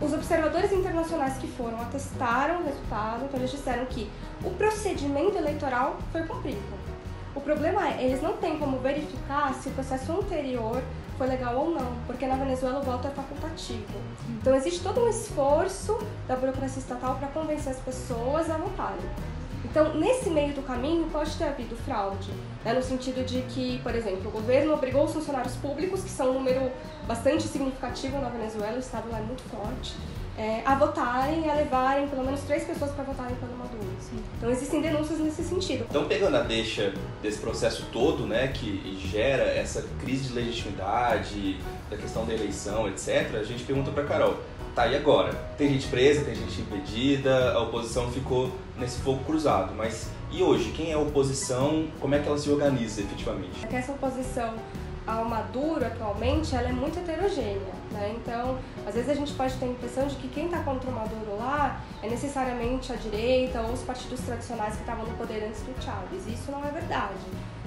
Os 0.00 0.14
observadores 0.14 0.72
internacionais 0.72 1.36
que 1.36 1.48
foram 1.48 1.78
atestaram 1.82 2.62
o 2.62 2.64
resultado, 2.64 3.26
então 3.26 3.38
eles 3.38 3.50
disseram 3.50 3.84
que 3.84 4.10
o 4.42 4.48
procedimento 4.52 5.36
eleitoral 5.36 5.98
foi 6.10 6.22
cumprido. 6.22 6.62
O 7.34 7.42
problema 7.42 7.88
é, 7.90 8.04
eles 8.04 8.22
não 8.22 8.38
têm 8.38 8.58
como 8.58 8.78
verificar 8.78 9.52
se 9.52 9.68
o 9.68 9.72
processo 9.72 10.10
anterior 10.12 10.82
foi 11.20 11.28
legal 11.28 11.54
ou 11.54 11.70
não, 11.72 11.92
porque 12.06 12.26
na 12.26 12.34
Venezuela 12.34 12.78
o 12.78 12.82
voto 12.82 13.06
é 13.06 13.10
facultativo. 13.10 13.84
Então 14.40 14.54
existe 14.54 14.82
todo 14.82 15.04
um 15.04 15.08
esforço 15.10 15.98
da 16.26 16.34
burocracia 16.34 16.80
estatal 16.80 17.16
para 17.16 17.28
convencer 17.28 17.72
as 17.72 17.78
pessoas 17.78 18.48
a 18.48 18.56
votarem. 18.56 19.04
Então, 19.62 19.92
nesse 19.96 20.30
meio 20.30 20.54
do 20.54 20.62
caminho, 20.62 21.10
pode 21.10 21.36
ter 21.36 21.44
havido 21.44 21.76
fraude, 21.76 22.30
né? 22.64 22.72
no 22.72 22.82
sentido 22.82 23.22
de 23.22 23.42
que, 23.42 23.78
por 23.82 23.94
exemplo, 23.94 24.28
o 24.28 24.30
governo 24.30 24.72
obrigou 24.72 25.04
os 25.04 25.12
funcionários 25.12 25.54
públicos, 25.56 26.02
que 26.02 26.08
são 26.08 26.30
um 26.30 26.32
número 26.32 26.72
bastante 27.06 27.42
significativo 27.42 28.18
na 28.18 28.30
Venezuela, 28.30 28.76
o 28.76 28.80
Estado 28.80 29.10
lá 29.10 29.18
é 29.18 29.22
muito 29.22 29.42
forte, 29.42 29.94
é, 30.36 30.62
a 30.64 30.74
votarem 30.74 31.44
e 31.44 31.50
a 31.50 31.54
levarem 31.54 32.08
pelo 32.08 32.24
menos 32.24 32.40
três 32.42 32.64
pessoas 32.64 32.90
para 32.92 33.04
votarem 33.04 33.36
pelo 33.36 33.56
Maduro. 33.56 33.80
Então 34.38 34.50
existem 34.50 34.80
denúncias 34.80 35.18
nesse 35.18 35.42
sentido. 35.44 35.86
Então 35.88 36.06
pegando 36.06 36.36
a 36.36 36.40
deixa 36.40 36.92
desse 37.22 37.38
processo 37.38 37.86
todo, 37.92 38.26
né, 38.26 38.48
que 38.48 38.98
gera 39.10 39.44
essa 39.44 39.86
crise 40.00 40.28
de 40.28 40.34
legitimidade, 40.34 41.58
da 41.90 41.96
questão 41.96 42.24
da 42.24 42.32
eleição, 42.32 42.88
etc., 42.88 43.34
a 43.38 43.44
gente 43.44 43.64
pergunta 43.64 43.90
para 43.90 44.04
Carol, 44.04 44.38
tá, 44.74 44.86
e 44.86 44.96
agora? 44.96 45.32
Tem 45.58 45.68
gente 45.68 45.88
presa, 45.88 46.24
tem 46.24 46.34
gente 46.34 46.60
impedida, 46.60 47.52
a 47.52 47.60
oposição 47.60 48.10
ficou 48.10 48.50
nesse 48.78 49.00
fogo 49.00 49.22
cruzado, 49.24 49.74
mas 49.76 50.08
e 50.32 50.42
hoje? 50.42 50.70
Quem 50.70 50.90
é 50.90 50.94
a 50.94 50.98
oposição? 50.98 51.88
Como 52.00 52.14
é 52.14 52.20
que 52.20 52.28
ela 52.28 52.38
se 52.38 52.48
organiza 52.48 53.00
efetivamente? 53.00 53.66
É 53.70 53.76
essa 53.76 53.92
oposição 53.92 54.54
ao 55.06 55.24
Maduro 55.24 55.84
atualmente 55.84 56.54
ela 56.54 56.68
é 56.68 56.72
muito 56.72 56.98
heterogênea, 56.98 57.72
né? 57.90 58.14
Então, 58.16 58.58
às 58.86 58.94
vezes 58.94 59.10
a 59.10 59.14
gente 59.14 59.32
pode 59.32 59.54
ter 59.54 59.64
a 59.64 59.68
impressão 59.68 60.06
de 60.06 60.16
que 60.16 60.28
quem 60.28 60.46
está 60.46 60.62
contra 60.62 60.88
o 60.88 60.92
Maduro 60.92 61.36
lá 61.38 61.80
é 62.02 62.08
necessariamente 62.08 62.92
a 62.92 62.96
direita 62.96 63.60
ou 63.62 63.72
os 63.72 63.82
partidos 63.82 64.20
tradicionais 64.20 64.74
que 64.74 64.80
estavam 64.80 65.04
no 65.04 65.16
poder 65.16 65.44
antes 65.44 65.60
do 65.62 65.82
Chávez. 65.82 66.26
Isso 66.26 66.50
não 66.50 66.64
é 66.64 66.70
verdade. 66.70 67.14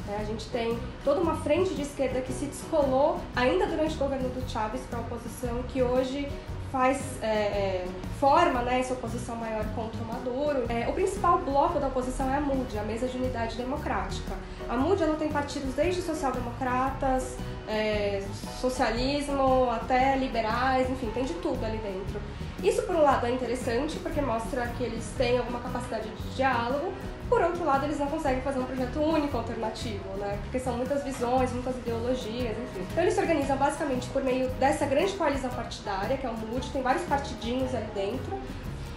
Né? 0.08 0.18
A 0.20 0.24
gente 0.24 0.50
tem 0.50 0.78
toda 1.04 1.22
uma 1.22 1.38
frente 1.38 1.74
de 1.74 1.82
esquerda 1.82 2.22
que 2.22 2.34
se 2.34 2.46
descolou 2.46 3.20
ainda 3.36 3.66
durante 3.68 3.96
o 3.96 3.98
governo 3.98 4.30
do 4.30 4.50
Chávez 4.50 4.82
para 4.90 5.00
a 5.00 5.02
oposição 5.02 5.64
que 5.64 5.82
hoje 5.82 6.28
faz 6.74 7.00
é, 7.22 7.28
é, 7.28 7.86
forma 8.20 8.64
né, 8.64 8.80
essa 8.80 8.96
oposição 8.96 9.36
maior 9.36 9.64
contra 9.76 10.02
o 10.02 10.08
Maduro. 10.08 10.66
É, 10.68 10.88
o 10.88 10.94
principal 10.94 11.38
bloco 11.38 11.80
da 11.80 11.86
oposição 11.86 12.34
é 12.34 12.38
a 12.38 12.42
MUD, 12.42 12.80
a 12.80 12.82
Mesa 12.82 13.08
de 13.08 13.16
Unidade 13.16 13.56
Democrática. 13.56 14.34
A 14.68 14.76
MUD 14.76 15.04
ela 15.04 15.16
tem 15.16 15.30
partidos 15.30 15.76
desde 15.76 16.02
social-democratas, 16.02 17.38
é, 17.68 18.24
socialismo, 18.60 19.70
até 19.70 20.18
liberais, 20.18 20.90
enfim, 20.90 21.12
tem 21.14 21.26
de 21.26 21.36
tudo 21.36 21.64
ali 21.64 21.78
dentro. 21.78 22.20
Isso, 22.64 22.82
por 22.84 22.96
um 22.96 23.02
lado, 23.02 23.26
é 23.28 23.32
interessante 23.32 24.00
porque 24.00 24.22
mostra 24.22 24.66
que 24.78 24.84
eles 24.84 25.06
têm 25.18 25.38
alguma 25.38 25.60
capacidade 25.60 26.10
de 26.10 26.36
diálogo, 26.36 26.94
por 27.30 27.42
outro 27.42 27.66
lado, 27.66 27.86
eles 27.86 28.00
não 28.00 28.08
conseguem 28.08 28.42
fazer 28.42 28.60
um 28.60 28.64
projeto 28.64 29.00
único 29.00 29.36
alternativo, 29.36 30.08
né? 30.18 30.38
Porque 30.44 30.60
são 30.60 30.78
muitas 30.78 31.04
visões, 31.04 31.52
muitas 31.52 31.76
ideologias, 31.78 32.56
enfim. 32.58 32.86
Então 32.92 33.04
eles 33.04 33.16
se 33.16 33.20
organizam 33.20 33.58
basicamente 33.58 34.08
por 34.10 34.24
meio 34.24 34.50
dessa 34.52 34.86
grande 34.86 35.14
coalizão 35.14 35.50
partidária, 35.50 36.16
que 36.16 36.26
é 36.26 36.30
o 36.30 36.34
MUD, 36.34 36.70
tem 36.72 36.82
vários 36.82 37.04
partidinhos 37.06 37.74
ali 37.74 37.88
dentro. 37.96 38.38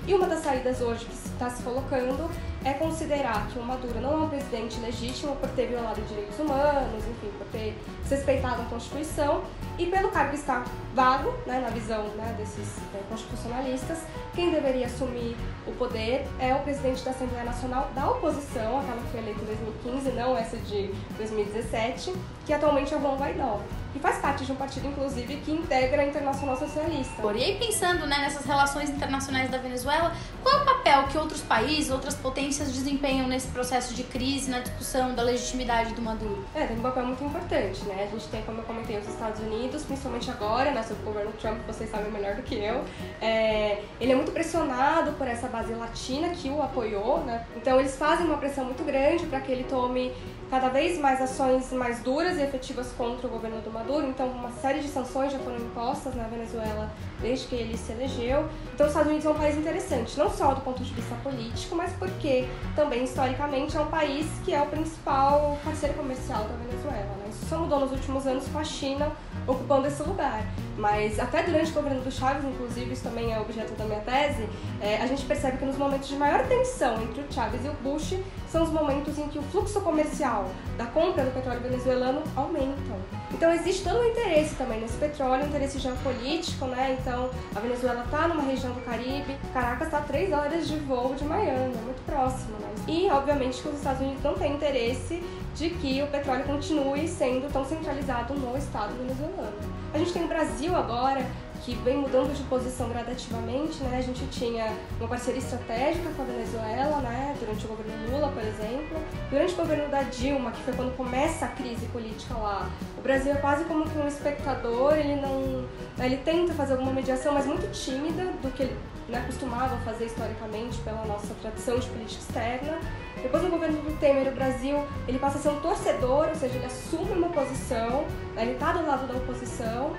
E 0.06 0.14
uma 0.14 0.28
das 0.28 0.38
saídas 0.44 0.80
hoje 0.80 1.04
que 1.04 1.12
está 1.12 1.50
se 1.50 1.64
colocando 1.64 2.30
é 2.64 2.72
considerar 2.74 3.48
que 3.48 3.58
o 3.58 3.62
Maduro 3.62 4.00
não 4.00 4.12
é 4.12 4.16
um 4.24 4.28
presidente 4.28 4.78
legítimo 4.78 5.34
por 5.34 5.48
ter 5.50 5.66
violado 5.66 6.00
direitos 6.02 6.38
humanos, 6.38 7.04
enfim, 7.08 7.28
por 7.36 7.46
ter 7.48 7.76
desrespeitado 8.02 8.62
a 8.62 8.64
Constituição 8.66 9.42
e 9.76 9.86
pelo 9.86 10.08
cargo 10.10 10.34
estar 10.36 10.64
vago, 10.94 11.34
né, 11.44 11.58
na 11.58 11.70
visão 11.70 12.04
né, 12.16 12.34
desses 12.38 12.78
é, 12.94 13.02
constitucionalistas, 13.08 13.98
quem 14.32 14.50
deveria 14.50 14.86
assumir 14.86 15.36
o 15.66 15.72
poder 15.72 16.24
é 16.38 16.54
o 16.54 16.60
presidente 16.60 17.04
da 17.04 17.10
Assembleia 17.10 17.44
Nacional 17.44 17.90
da 17.92 18.08
oposição, 18.08 18.78
aquela 18.78 19.02
que 19.02 19.08
foi 19.10 19.20
eleita 19.20 19.42
em 19.42 19.46
2015, 19.46 20.10
não 20.12 20.38
essa 20.38 20.56
de 20.56 20.92
2017, 21.16 22.14
que 22.46 22.52
atualmente 22.52 22.94
é 22.94 22.96
o 22.96 23.00
Juan 23.00 23.16
Guaidó. 23.16 23.60
E 23.96 23.98
faz 23.98 24.18
parte 24.18 24.44
de 24.44 24.52
um 24.52 24.56
partido, 24.56 24.86
inclusive, 24.88 25.36
que 25.38 25.50
integra 25.50 26.02
a 26.02 26.06
Internacional 26.06 26.54
Socialista. 26.54 27.22
E 27.34 27.42
aí, 27.42 27.56
pensando 27.58 28.06
né, 28.06 28.18
nessas 28.18 28.44
relações 28.44 28.90
internacionais 28.90 29.50
da 29.50 29.56
Venezuela, 29.56 30.14
qual 30.42 30.58
é 30.58 30.62
o 30.62 30.64
papel 30.66 31.04
que 31.04 31.16
outros 31.16 31.40
países, 31.40 31.90
outras 31.90 32.14
potências 32.14 32.70
desempenham 32.70 33.26
nesse 33.26 33.46
processo 33.48 33.94
de 33.94 34.02
crise, 34.02 34.50
na 34.50 34.60
discussão 34.60 35.14
da 35.14 35.22
legitimidade 35.22 35.94
do 35.94 36.02
Maduro? 36.02 36.44
É, 36.54 36.66
tem 36.66 36.76
um 36.76 36.82
papel 36.82 37.06
muito 37.06 37.24
importante, 37.24 37.86
né? 37.86 38.06
A 38.06 38.14
gente 38.14 38.28
tem, 38.28 38.42
como 38.42 38.58
eu 38.58 38.64
comentei, 38.64 38.98
os 38.98 39.08
Estados 39.08 39.40
Unidos, 39.40 39.82
principalmente 39.84 40.30
agora, 40.30 40.72
né, 40.72 40.82
sob 40.82 41.00
o 41.00 41.04
governo 41.04 41.32
Trump, 41.40 41.58
vocês 41.66 41.88
sabem 41.88 42.12
melhor 42.12 42.34
do 42.34 42.42
que 42.42 42.54
eu. 42.54 42.84
É, 43.22 43.82
ele 43.98 44.12
é 44.12 44.14
muito 44.14 44.30
pressionado 44.30 45.12
por 45.12 45.26
essa 45.26 45.48
base 45.48 45.72
latina 45.72 46.28
que 46.28 46.50
o 46.50 46.60
apoiou, 46.60 47.20
né? 47.24 47.46
Então 47.56 47.80
eles 47.80 47.96
fazem 47.96 48.26
uma 48.26 48.36
pressão 48.36 48.66
muito 48.66 48.84
grande 48.84 49.24
para 49.24 49.40
que 49.40 49.50
ele 49.50 49.64
tome 49.64 50.12
cada 50.50 50.68
vez 50.68 50.98
mais 50.98 51.20
ações 51.20 51.72
mais 51.72 52.00
duras 52.00 52.36
e 52.38 52.42
efetivas 52.42 52.92
contra 52.92 53.26
o 53.26 53.30
governo 53.30 53.60
do 53.62 53.70
Maduro. 53.70 53.85
Então, 54.08 54.26
uma 54.28 54.50
série 54.50 54.80
de 54.80 54.88
sanções 54.88 55.32
já 55.32 55.38
foram 55.38 55.58
impostas 55.58 56.14
na 56.14 56.24
Venezuela 56.24 56.90
desde 57.20 57.46
que 57.46 57.54
ele 57.54 57.76
se 57.76 57.92
elegeu. 57.92 58.48
Então, 58.74 58.86
os 58.86 58.92
Estados 58.92 59.08
Unidos 59.08 59.26
é 59.26 59.30
um 59.30 59.34
país 59.34 59.56
interessante, 59.56 60.18
não 60.18 60.30
só 60.30 60.54
do 60.54 60.60
ponto 60.60 60.82
de 60.82 60.92
vista 60.92 61.14
político, 61.22 61.76
mas 61.76 61.92
porque 61.92 62.46
também 62.74 63.04
historicamente 63.04 63.76
é 63.76 63.80
um 63.80 63.86
país 63.86 64.26
que 64.44 64.52
é 64.54 64.60
o 64.60 64.66
principal 64.66 65.58
parceiro 65.64 65.94
comercial 65.94 66.44
da 66.44 66.54
Venezuela. 66.56 67.16
Né? 67.18 67.30
Isso 67.30 67.46
só 67.46 67.58
mudou 67.58 67.80
nos 67.80 67.92
últimos 67.92 68.26
anos 68.26 68.46
com 68.48 68.58
a 68.58 68.64
China 68.64 69.12
ocupando 69.46 69.86
esse 69.86 70.02
lugar. 70.02 70.44
Mas 70.76 71.18
até 71.18 71.42
durante 71.42 71.70
o 71.70 71.74
governo 71.74 72.02
do 72.02 72.10
Chaves, 72.10 72.44
inclusive, 72.44 72.92
isso 72.92 73.02
também 73.02 73.32
é 73.32 73.40
objeto 73.40 73.72
da 73.74 73.84
minha 73.84 74.00
tese, 74.00 74.48
é, 74.80 74.96
a 74.98 75.06
gente 75.06 75.24
percebe 75.24 75.56
que 75.58 75.64
nos 75.64 75.76
momentos 75.76 76.08
de 76.08 76.16
maior 76.16 76.46
tensão 76.46 77.00
entre 77.02 77.22
o 77.22 77.32
Chaves 77.32 77.64
e 77.64 77.68
o 77.68 77.72
Bush 77.74 78.18
são 78.48 78.62
os 78.62 78.70
momentos 78.70 79.18
em 79.18 79.28
que 79.28 79.38
o 79.38 79.42
fluxo 79.42 79.80
comercial 79.80 80.48
da 80.76 80.86
compra 80.86 81.24
do 81.24 81.30
petróleo 81.32 81.60
venezuelano 81.60 82.22
aumentam. 82.34 82.96
Então 83.36 83.52
existe 83.52 83.84
todo 83.84 84.00
um 84.00 84.04
interesse 84.04 84.54
também 84.54 84.80
nesse 84.80 84.96
petróleo, 84.96 85.44
um 85.44 85.48
interesse 85.48 85.78
geopolítico, 85.78 86.64
né? 86.64 86.96
Então 86.98 87.28
a 87.54 87.60
Venezuela 87.60 88.02
está 88.02 88.28
numa 88.28 88.42
região 88.42 88.72
do 88.72 88.80
Caribe, 88.80 89.36
Caracas 89.52 89.88
está 89.88 90.00
três 90.00 90.32
horas 90.32 90.66
de 90.66 90.76
voo 90.76 91.14
de 91.14 91.22
Miami, 91.22 91.74
é 91.74 91.82
muito 91.84 92.02
próximo, 92.06 92.56
né? 92.58 92.68
E 92.88 93.10
obviamente 93.10 93.60
que 93.60 93.68
os 93.68 93.74
Estados 93.74 94.00
Unidos 94.00 94.22
não 94.22 94.32
têm 94.34 94.54
interesse 94.54 95.22
de 95.54 95.68
que 95.68 96.02
o 96.02 96.06
petróleo 96.06 96.44
continue 96.44 97.06
sendo 97.06 97.52
tão 97.52 97.62
centralizado 97.62 98.32
no 98.32 98.56
Estado 98.56 98.96
venezuelano. 98.96 99.52
A 99.92 99.98
gente 99.98 100.14
tem 100.14 100.24
o 100.24 100.28
Brasil 100.28 100.74
agora 100.74 101.22
que 101.66 101.74
vem 101.74 101.96
mudando 101.96 102.32
de 102.32 102.44
posição 102.44 102.88
gradativamente, 102.88 103.82
né? 103.82 103.98
A 103.98 104.00
gente 104.00 104.24
tinha 104.28 104.72
uma 105.00 105.08
parceria 105.08 105.40
estratégica 105.40 106.08
com 106.10 106.22
a 106.22 106.24
Venezuela, 106.24 107.00
né? 107.00 107.34
Durante 107.40 107.64
o 107.64 107.68
governo 107.68 107.92
Lula, 108.08 108.28
por 108.28 108.42
exemplo. 108.44 108.96
Durante 109.28 109.52
o 109.52 109.56
governo 109.56 109.88
da 109.88 110.02
Dilma, 110.02 110.52
que 110.52 110.62
foi 110.62 110.74
quando 110.74 110.96
começa 110.96 111.46
a 111.46 111.48
crise 111.48 111.86
política 111.86 112.34
lá, 112.34 112.70
o 112.96 113.00
Brasil 113.00 113.32
é 113.32 113.36
quase 113.38 113.64
como 113.64 113.84
que 113.84 113.98
um 113.98 114.06
espectador, 114.06 114.94
ele 114.94 115.16
não... 115.16 115.66
Ele 115.98 116.18
tenta 116.18 116.54
fazer 116.54 116.74
alguma 116.74 116.92
mediação, 116.92 117.34
mas 117.34 117.46
muito 117.46 117.68
tímida 117.72 118.26
do 118.40 118.48
que 118.52 118.62
ele 118.62 118.76
né, 119.08 119.24
costumava 119.26 119.76
fazer 119.78 120.06
historicamente 120.06 120.78
pela 120.78 121.04
nossa 121.04 121.34
tradição 121.42 121.80
de 121.80 121.88
política 121.88 122.22
externa. 122.22 122.78
Depois 123.20 123.42
no 123.42 123.50
governo 123.50 123.80
do 123.82 123.98
Temer, 123.98 124.28
o 124.28 124.34
Brasil 124.36 124.84
ele 125.08 125.18
passa 125.18 125.38
a 125.38 125.40
ser 125.40 125.48
um 125.48 125.60
torcedor, 125.60 126.28
ou 126.28 126.34
seja, 126.34 126.54
ele 126.54 126.66
assume 126.66 127.10
uma 127.12 127.30
posição, 127.30 128.04
né, 128.34 128.42
ele 128.42 128.52
está 128.52 128.72
do 128.72 128.86
lado 128.86 129.08
da 129.08 129.14
oposição, 129.14 129.94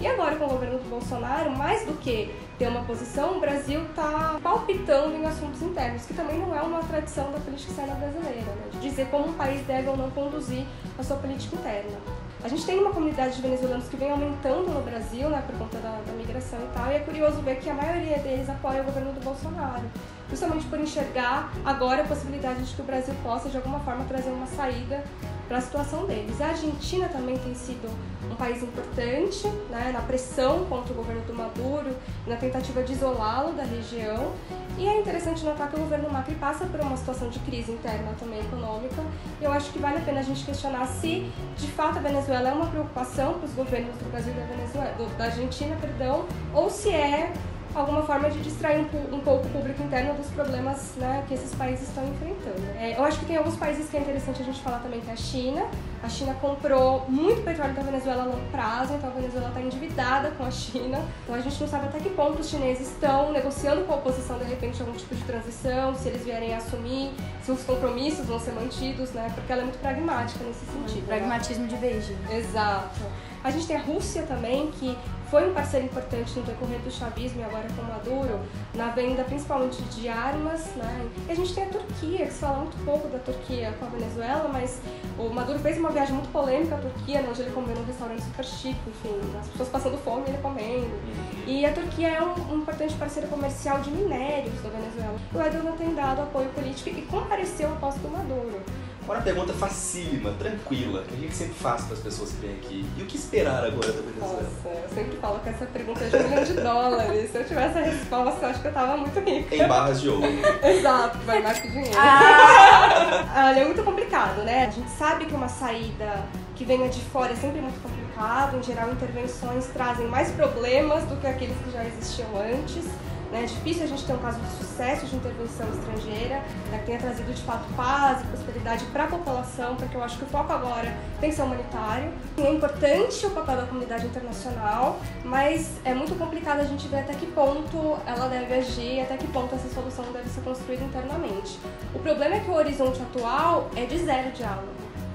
e 0.00 0.06
agora, 0.06 0.36
com 0.36 0.46
o 0.46 0.48
governo 0.48 0.78
do 0.78 0.88
Bolsonaro, 0.90 1.50
mais 1.50 1.86
do 1.86 1.92
que 1.94 2.34
ter 2.58 2.68
uma 2.68 2.82
posição, 2.84 3.36
o 3.36 3.40
Brasil 3.40 3.82
está 3.84 4.38
palpitando 4.42 5.14
em 5.16 5.24
assuntos 5.24 5.62
internos, 5.62 6.04
que 6.04 6.14
também 6.14 6.38
não 6.38 6.54
é 6.54 6.60
uma 6.62 6.80
tradição 6.80 7.30
da 7.30 7.38
política 7.38 7.70
externa 7.70 7.94
brasileira, 7.94 8.40
né? 8.40 8.68
de 8.72 8.80
dizer 8.80 9.06
como 9.08 9.28
um 9.28 9.32
país 9.34 9.64
deve 9.66 9.88
ou 9.88 9.96
não 9.96 10.10
conduzir 10.10 10.64
a 10.98 11.02
sua 11.02 11.16
política 11.16 11.56
interna. 11.56 11.98
A 12.42 12.48
gente 12.48 12.66
tem 12.66 12.78
uma 12.78 12.92
comunidade 12.92 13.36
de 13.36 13.42
venezuelanos 13.42 13.88
que 13.88 13.96
vem 13.96 14.10
aumentando 14.10 14.70
no 14.70 14.82
Brasil, 14.82 15.30
né, 15.30 15.42
por 15.46 15.56
conta 15.56 15.78
da, 15.78 15.98
da 16.06 16.12
migração 16.12 16.58
e 16.58 16.74
tal, 16.74 16.92
e 16.92 16.96
é 16.96 16.98
curioso 16.98 17.40
ver 17.40 17.56
que 17.56 17.70
a 17.70 17.74
maioria 17.74 18.18
deles 18.18 18.50
apoia 18.50 18.82
o 18.82 18.84
governo 18.84 19.14
do 19.14 19.20
Bolsonaro, 19.24 19.84
justamente 20.30 20.66
por 20.66 20.78
enxergar 20.78 21.52
agora 21.64 22.02
a 22.02 22.06
possibilidade 22.06 22.62
de 22.62 22.74
que 22.74 22.80
o 22.80 22.84
Brasil 22.84 23.14
possa, 23.22 23.48
de 23.48 23.56
alguma 23.56 23.80
forma, 23.80 24.04
trazer 24.04 24.30
uma 24.30 24.46
saída 24.46 25.04
para 25.48 25.58
a 25.58 25.60
situação 25.60 26.06
deles. 26.06 26.40
A 26.40 26.48
Argentina 26.48 27.08
também 27.08 27.36
tem 27.38 27.54
sido 27.54 27.88
um 28.30 28.34
país 28.34 28.62
importante 28.62 29.46
né, 29.70 29.90
na 29.92 30.00
pressão 30.00 30.64
contra 30.64 30.92
o 30.92 30.96
governo 30.96 31.20
do 31.22 31.34
Maduro, 31.34 31.94
na 32.26 32.36
tentativa 32.36 32.82
de 32.82 32.92
isolá-lo 32.92 33.52
da 33.52 33.62
região. 33.62 34.32
E 34.78 34.88
é 34.88 34.98
interessante 34.98 35.44
notar 35.44 35.68
que 35.68 35.76
o 35.76 35.80
governo 35.80 36.10
Macri 36.10 36.34
passa 36.34 36.64
por 36.64 36.80
uma 36.80 36.96
situação 36.96 37.28
de 37.28 37.38
crise 37.40 37.72
interna 37.72 38.12
também 38.18 38.40
econômica. 38.40 39.02
E 39.40 39.44
eu 39.44 39.52
acho 39.52 39.70
que 39.70 39.78
vale 39.78 39.98
a 39.98 40.00
pena 40.00 40.20
a 40.20 40.22
gente 40.22 40.44
questionar 40.44 40.86
se, 40.86 41.30
de 41.56 41.66
fato, 41.68 41.98
a 41.98 42.00
Venezuela 42.00 42.48
é 42.48 42.52
uma 42.52 42.66
preocupação 42.66 43.34
para 43.34 43.44
os 43.44 43.52
governos 43.52 43.94
do 43.98 44.10
Brasil 44.10 44.32
e 44.32 44.36
da, 44.36 44.46
Venezuela, 44.46 44.94
da 45.16 45.24
Argentina, 45.24 45.76
perdão, 45.80 46.24
ou 46.52 46.70
se 46.70 46.90
é 46.90 47.32
alguma 47.74 48.02
forma 48.02 48.30
de 48.30 48.40
distrair 48.40 48.78
um, 48.80 49.16
um, 49.16 49.20
pouco 49.20 49.46
o 49.46 49.50
público 49.50 49.82
interno 49.82 50.14
dos 50.14 50.28
problemas 50.28 50.94
né, 50.96 51.24
que 51.26 51.34
esses 51.34 51.54
países 51.54 51.88
estão 51.88 52.04
enfrentando. 52.06 52.62
É, 52.78 52.96
eu 52.96 53.04
acho 53.04 53.18
que 53.18 53.26
tem 53.26 53.36
alguns 53.36 53.56
países 53.56 53.88
que 53.90 53.96
é 53.96 54.00
interessante 54.00 54.42
a 54.42 54.44
gente 54.44 54.60
falar 54.60 54.78
também, 54.78 55.00
que 55.00 55.10
é 55.10 55.12
a 55.12 55.16
China. 55.16 55.66
A 56.02 56.08
China 56.08 56.34
comprou 56.40 57.04
muito 57.08 57.42
petróleo 57.42 57.74
da 57.74 57.82
Venezuela 57.82 58.22
a 58.22 58.26
longo 58.26 58.50
prazo, 58.50 58.94
então 58.94 59.10
a 59.10 59.12
Venezuela 59.12 59.48
está 59.48 59.60
endividada 59.60 60.30
com 60.32 60.44
a 60.44 60.50
China. 60.50 61.02
Então 61.22 61.34
a 61.34 61.40
gente 61.40 61.60
não 61.60 61.68
sabe 61.68 61.86
até 61.86 61.98
que 61.98 62.10
ponto 62.10 62.40
os 62.40 62.48
chineses 62.48 62.90
estão 62.90 63.32
negociando 63.32 63.84
com 63.84 63.92
a 63.92 63.96
oposição, 63.96 64.38
de 64.38 64.44
repente, 64.44 64.80
algum 64.80 64.92
tipo 64.92 65.14
de 65.14 65.24
transição, 65.24 65.94
se 65.94 66.08
eles 66.08 66.24
vierem 66.24 66.54
a 66.54 66.58
assumir, 66.58 67.10
se 67.42 67.50
os 67.50 67.62
compromissos 67.64 68.26
vão 68.26 68.38
ser 68.38 68.52
mantidos, 68.52 69.10
né? 69.12 69.30
Porque 69.34 69.52
ela 69.52 69.62
é 69.62 69.64
muito 69.64 69.80
pragmática 69.80 70.44
nesse 70.44 70.64
sentido. 70.66 71.06
Pragmatismo 71.06 71.64
né? 71.64 71.68
de 71.70 71.76
Beijing. 71.76 72.18
Exato. 72.30 73.00
A 73.44 73.50
gente 73.50 73.66
tem 73.66 73.76
a 73.76 73.82
Rússia 73.82 74.22
também, 74.22 74.70
que 74.70 74.96
foi 75.30 75.50
um 75.50 75.52
parceiro 75.52 75.84
importante 75.84 76.34
no 76.38 76.46
decorrer 76.46 76.78
do 76.78 76.90
chavismo 76.90 77.42
e 77.42 77.44
agora 77.44 77.68
com 77.76 77.82
Maduro, 77.82 78.40
na 78.74 78.88
venda 78.88 79.22
principalmente 79.22 79.82
de 79.82 80.08
armas. 80.08 80.64
Né? 80.76 81.10
E 81.28 81.32
a 81.32 81.34
gente 81.34 81.54
tem 81.54 81.64
a 81.64 81.68
Turquia, 81.68 82.24
que 82.24 82.32
se 82.32 82.38
fala 82.38 82.60
muito 82.60 82.82
pouco 82.86 83.06
da 83.08 83.18
Turquia 83.18 83.74
com 83.78 83.84
a 83.84 83.88
Venezuela, 83.90 84.48
mas 84.50 84.80
o 85.18 85.28
Maduro 85.28 85.58
fez 85.58 85.76
uma 85.76 85.90
viagem 85.90 86.14
muito 86.14 86.32
polêmica 86.32 86.76
à 86.76 86.78
Turquia, 86.78 87.22
onde 87.28 87.42
ele 87.42 87.50
comeu 87.50 87.76
num 87.76 87.84
restaurante 87.84 88.22
super 88.22 88.44
chique, 88.46 88.80
enfim, 88.88 89.20
as 89.38 89.48
pessoas 89.48 89.68
passando 89.68 89.98
fome 89.98 90.22
e 90.26 90.30
ele 90.30 90.38
comendo. 90.38 90.98
E 91.46 91.66
a 91.66 91.72
Turquia 91.72 92.08
é 92.08 92.22
um, 92.22 92.54
um 92.54 92.58
importante 92.60 92.94
parceiro 92.94 93.28
comercial 93.28 93.78
de 93.82 93.90
minérios 93.90 94.58
da 94.62 94.70
Venezuela. 94.70 95.18
O 95.34 95.38
Erdogan 95.38 95.76
tem 95.76 95.94
dado 95.94 96.22
apoio 96.22 96.48
político 96.48 96.88
e 96.88 97.02
compareceu 97.02 97.70
após 97.74 97.96
do 97.96 98.08
Maduro. 98.08 98.62
Agora 99.04 99.18
a 99.18 99.22
pergunta 99.22 99.52
facílima, 99.52 100.30
tranquila, 100.38 101.02
que 101.02 101.14
a 101.14 101.18
gente 101.18 101.36
sempre 101.36 101.52
faz 101.54 101.82
para 101.82 101.92
as 101.92 102.00
pessoas 102.00 102.30
que 102.30 102.36
vêm 102.38 102.52
aqui. 102.52 102.86
E 102.96 103.02
o 103.02 103.04
que 103.04 103.18
esperar 103.18 103.62
agora 103.62 103.92
da 103.92 104.00
Venezuela? 104.00 104.42
Nossa, 104.42 104.68
eu 104.82 104.88
sempre 104.88 105.16
falo 105.18 105.40
que 105.40 105.48
essa 105.50 105.66
pergunta 105.66 106.04
é 106.04 106.08
de 106.08 106.16
um 106.16 106.28
milhão 106.28 106.44
de 106.44 106.52
dólares. 106.54 107.30
Se 107.30 107.36
eu 107.36 107.44
tivesse 107.44 107.78
a 107.78 107.82
resposta, 107.82 108.46
eu 108.46 108.48
acho 108.48 108.62
que 108.62 108.68
eu 108.68 108.72
tava 108.72 108.96
muito 108.96 109.20
rica. 109.20 109.54
Em 109.54 109.68
barras 109.68 110.00
de 110.00 110.08
ouro. 110.08 110.26
Exato, 110.64 111.18
vai 111.18 111.42
mais 111.42 111.60
que 111.60 111.68
dinheiro. 111.68 111.98
Ah! 111.98 113.44
Olha, 113.50 113.60
é 113.60 113.64
muito 113.66 113.84
complicado, 113.84 114.42
né? 114.42 114.68
A 114.68 114.70
gente 114.70 114.90
sabe 114.92 115.26
que 115.26 115.34
uma 115.34 115.48
saída 115.48 116.24
que 116.56 116.64
venha 116.64 116.88
de 116.88 117.02
fora 117.02 117.34
é 117.34 117.36
sempre 117.36 117.60
muito 117.60 117.82
complicado. 117.82 118.56
Em 118.56 118.62
geral, 118.62 118.90
intervenções 118.90 119.66
trazem 119.66 120.06
mais 120.06 120.30
problemas 120.30 121.04
do 121.04 121.16
que 121.20 121.26
aqueles 121.26 121.56
que 121.58 121.70
já 121.70 121.84
existiam 121.84 122.28
antes. 122.38 122.86
Né? 123.34 123.42
É 123.42 123.46
difícil 123.46 123.82
a 123.82 123.86
gente 123.88 124.04
ter 124.04 124.12
um 124.12 124.18
caso 124.18 124.38
de 124.38 124.48
sucesso 124.52 125.06
de 125.06 125.16
intervenção 125.16 125.68
estrangeira 125.68 126.36
né, 126.70 126.78
que 126.78 126.86
tenha 126.86 126.98
trazido 127.00 127.34
de 127.34 127.42
fato 127.42 127.64
paz 127.74 128.22
e 128.22 128.26
prosperidade 128.28 128.84
para 128.86 129.04
a 129.04 129.06
população, 129.08 129.74
porque 129.74 129.96
eu 129.96 130.04
acho 130.04 130.16
que 130.18 130.24
o 130.24 130.26
foco 130.28 130.52
agora 130.52 130.96
tem 131.20 131.30
que 131.30 131.36
ser 131.36 131.42
humanitário. 131.42 132.12
É 132.38 132.52
importante 132.52 133.26
o 133.26 133.30
papel 133.30 133.56
da 133.56 133.66
comunidade 133.66 134.06
internacional, 134.06 135.00
mas 135.24 135.80
é 135.84 135.92
muito 135.92 136.16
complicado 136.16 136.60
a 136.60 136.64
gente 136.64 136.86
ver 136.86 137.00
até 137.00 137.14
que 137.14 137.26
ponto 137.26 137.98
ela 138.06 138.28
deve 138.28 138.54
agir, 138.54 139.00
até 139.00 139.16
que 139.16 139.26
ponto 139.26 139.52
essa 139.52 139.68
solução 139.68 140.04
deve 140.12 140.28
ser 140.28 140.42
construída 140.42 140.84
internamente. 140.84 141.58
O 141.92 141.98
problema 141.98 142.36
é 142.36 142.40
que 142.40 142.50
o 142.50 142.54
horizonte 142.54 143.02
atual 143.02 143.68
é 143.74 143.84
de 143.84 143.98
zero 143.98 144.30
diálogo 144.30 144.68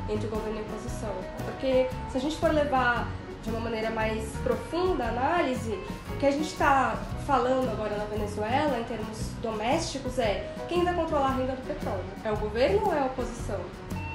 entre 0.10 0.28
governo 0.28 0.60
e 0.60 0.62
oposição, 0.64 1.14
porque 1.46 1.88
se 2.12 2.18
a 2.18 2.20
gente 2.20 2.36
for 2.36 2.52
levar 2.52 3.08
de 3.50 3.56
uma 3.56 3.62
maneira 3.62 3.90
mais 3.90 4.24
profunda 4.44 5.06
a 5.06 5.10
análise, 5.10 5.78
o 6.10 6.18
que 6.18 6.26
a 6.26 6.32
gente 6.32 6.48
está 6.48 6.96
falando 7.26 7.70
agora 7.70 7.98
na 7.98 8.06
Venezuela, 8.06 8.80
em 8.80 8.84
termos 8.84 9.32
domésticos, 9.42 10.20
é 10.20 10.54
quem 10.68 10.84
vai 10.84 10.94
controlar 10.94 11.28
a 11.28 11.32
renda 11.32 11.54
do 11.54 11.68
petróleo? 11.68 12.04
É 12.24 12.32
o 12.32 12.38
governo 12.38 12.86
ou 12.86 12.94
é 12.94 13.00
a 13.00 13.06
oposição? 13.06 13.60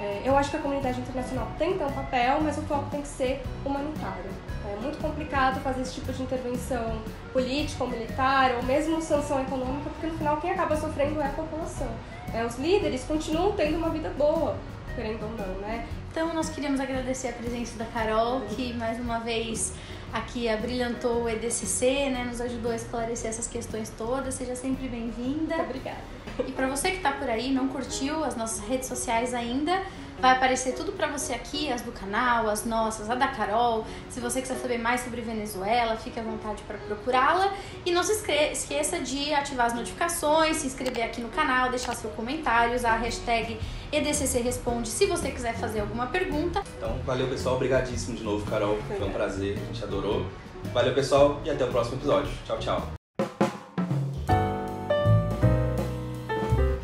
É, 0.01 0.21
eu 0.25 0.37
acho 0.37 0.51
que 0.51 0.57
a 0.57 0.59
comunidade 0.59 0.99
internacional 0.99 1.47
tem 1.57 1.77
ter 1.77 1.83
um 1.83 1.91
papel, 1.91 2.39
mas 2.41 2.57
o 2.57 2.61
foco 2.63 2.89
tem 2.89 3.01
que 3.01 3.07
ser 3.07 3.41
humanitário. 3.65 4.29
É 4.69 4.81
muito 4.81 4.97
complicado 4.99 5.59
fazer 5.61 5.81
esse 5.81 5.93
tipo 5.95 6.11
de 6.11 6.23
intervenção 6.23 6.97
política 7.31 7.83
ou 7.83 7.89
militar, 7.89 8.51
ou 8.55 8.63
mesmo 8.63 9.01
sanção 9.01 9.41
econômica, 9.41 9.89
porque 9.89 10.07
no 10.07 10.17
final 10.17 10.37
quem 10.37 10.51
acaba 10.51 10.75
sofrendo 10.75 11.21
é 11.21 11.25
a 11.25 11.29
população. 11.29 11.87
É, 12.33 12.43
os 12.43 12.57
líderes 12.57 13.03
continuam 13.05 13.53
tendo 13.53 13.77
uma 13.77 13.89
vida 13.89 14.11
boa, 14.17 14.57
querendo 14.95 15.23
ou 15.23 15.31
não, 15.31 15.59
né? 15.59 15.87
Então, 16.11 16.33
nós 16.33 16.49
queríamos 16.49 16.79
agradecer 16.79 17.27
a 17.27 17.33
presença 17.33 17.77
da 17.77 17.85
Carol, 17.85 18.41
que 18.41 18.73
mais 18.73 18.99
uma 18.99 19.19
vez 19.19 19.73
aqui 20.13 20.47
abrilhantou 20.47 21.23
o 21.23 21.29
EDCC, 21.29 22.09
né, 22.09 22.23
nos 22.23 22.39
ajudou 22.39 22.71
a 22.71 22.75
esclarecer 22.75 23.29
essas 23.29 23.47
questões 23.47 23.89
todas. 23.97 24.33
Seja 24.33 24.55
sempre 24.55 24.87
bem-vinda. 24.87 25.57
Obrigada. 25.57 25.99
E 26.47 26.51
para 26.53 26.67
você 26.67 26.91
que 26.91 26.97
está 26.97 27.11
por 27.11 27.29
aí, 27.29 27.51
não 27.51 27.67
curtiu 27.67 28.23
as 28.23 28.35
nossas 28.35 28.65
redes 28.65 28.87
sociais 28.87 29.33
ainda, 29.33 29.81
Vai 30.25 30.33
aparecer 30.33 30.73
tudo 30.73 30.91
para 30.91 31.05
você 31.05 31.33
aqui, 31.33 31.71
as 31.71 31.83
do 31.83 31.91
canal, 31.91 32.49
as 32.49 32.65
nossas, 32.65 33.11
a 33.11 33.13
da 33.13 33.27
Carol. 33.27 33.85
Se 34.09 34.19
você 34.19 34.41
quiser 34.41 34.55
saber 34.55 34.79
mais 34.79 35.01
sobre 35.01 35.21
Venezuela, 35.21 35.95
fique 35.97 36.19
à 36.19 36.23
vontade 36.23 36.63
para 36.63 36.79
procurá-la. 36.79 37.53
E 37.85 37.91
não 37.91 38.01
se 38.01 38.13
esqueça 38.51 38.97
de 38.97 39.31
ativar 39.35 39.67
as 39.67 39.75
notificações, 39.75 40.57
se 40.57 40.65
inscrever 40.65 41.03
aqui 41.03 41.21
no 41.21 41.29
canal, 41.29 41.69
deixar 41.69 41.93
seu 41.93 42.09
comentário, 42.09 42.73
usar 42.73 42.93
a 42.93 42.97
hashtag 42.97 43.59
EDCC 43.91 44.39
Responde 44.39 44.87
se 44.87 45.05
você 45.05 45.29
quiser 45.29 45.53
fazer 45.53 45.81
alguma 45.81 46.07
pergunta. 46.07 46.63
Então, 46.75 46.97
valeu 47.05 47.27
pessoal, 47.27 47.57
obrigadíssimo 47.57 48.17
de 48.17 48.23
novo, 48.23 48.49
Carol. 48.49 48.79
Foi 48.87 49.07
um 49.07 49.13
prazer, 49.13 49.59
a 49.61 49.65
gente 49.67 49.83
adorou. 49.83 50.25
Valeu 50.73 50.95
pessoal 50.95 51.39
e 51.45 51.51
até 51.51 51.63
o 51.63 51.67
próximo 51.67 51.97
episódio. 51.97 52.31
Tchau, 52.47 52.57
tchau. 52.57 52.95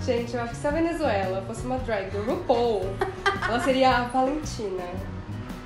Gente, 0.06 0.34
eu 0.36 0.42
acho 0.42 0.52
que 0.52 0.58
se 0.58 0.68
a 0.68 0.72
Venezuela 0.72 1.42
fosse 1.48 1.66
uma 1.66 1.78
drag 1.78 2.10
do 2.10 2.22
RuPaul, 2.24 2.82
ela 3.52 3.60
seria 3.60 3.90
a 3.90 4.04
Valentina. 4.04 4.86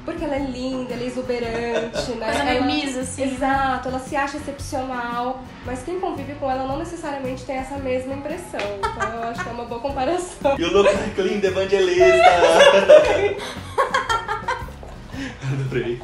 Porque 0.04 0.24
ela 0.24 0.36
é 0.36 0.40
linda, 0.40 0.94
ela 0.94 1.04
é 1.04 1.06
exuberante, 1.06 2.12
né? 2.12 2.26
Coisa 2.26 2.44
meio 2.44 2.64
misa, 2.64 3.02
assim. 3.02 3.24
Exato, 3.24 3.90
ela 3.90 4.00
se 4.00 4.16
acha 4.16 4.38
excepcional, 4.38 5.44
mas 5.66 5.84
quem 5.84 6.00
convive 6.00 6.34
com 6.36 6.50
ela 6.50 6.68
não 6.68 6.78
necessariamente 6.78 7.44
tem 7.44 7.58
essa 7.58 7.78
mesma 7.78 8.14
impressão. 8.14 8.60
Então 8.78 9.10
eu 9.14 9.24
acho 9.30 9.44
que 9.44 9.50
é 9.50 9.52
uma 9.52 9.66
boa 9.66 9.82
comparação. 9.82 10.56
You 10.60 10.72
look 10.72 10.92
like 10.92 11.22
linda 11.22 11.48
evangelista! 11.48 12.06
Adorei. 15.52 16.02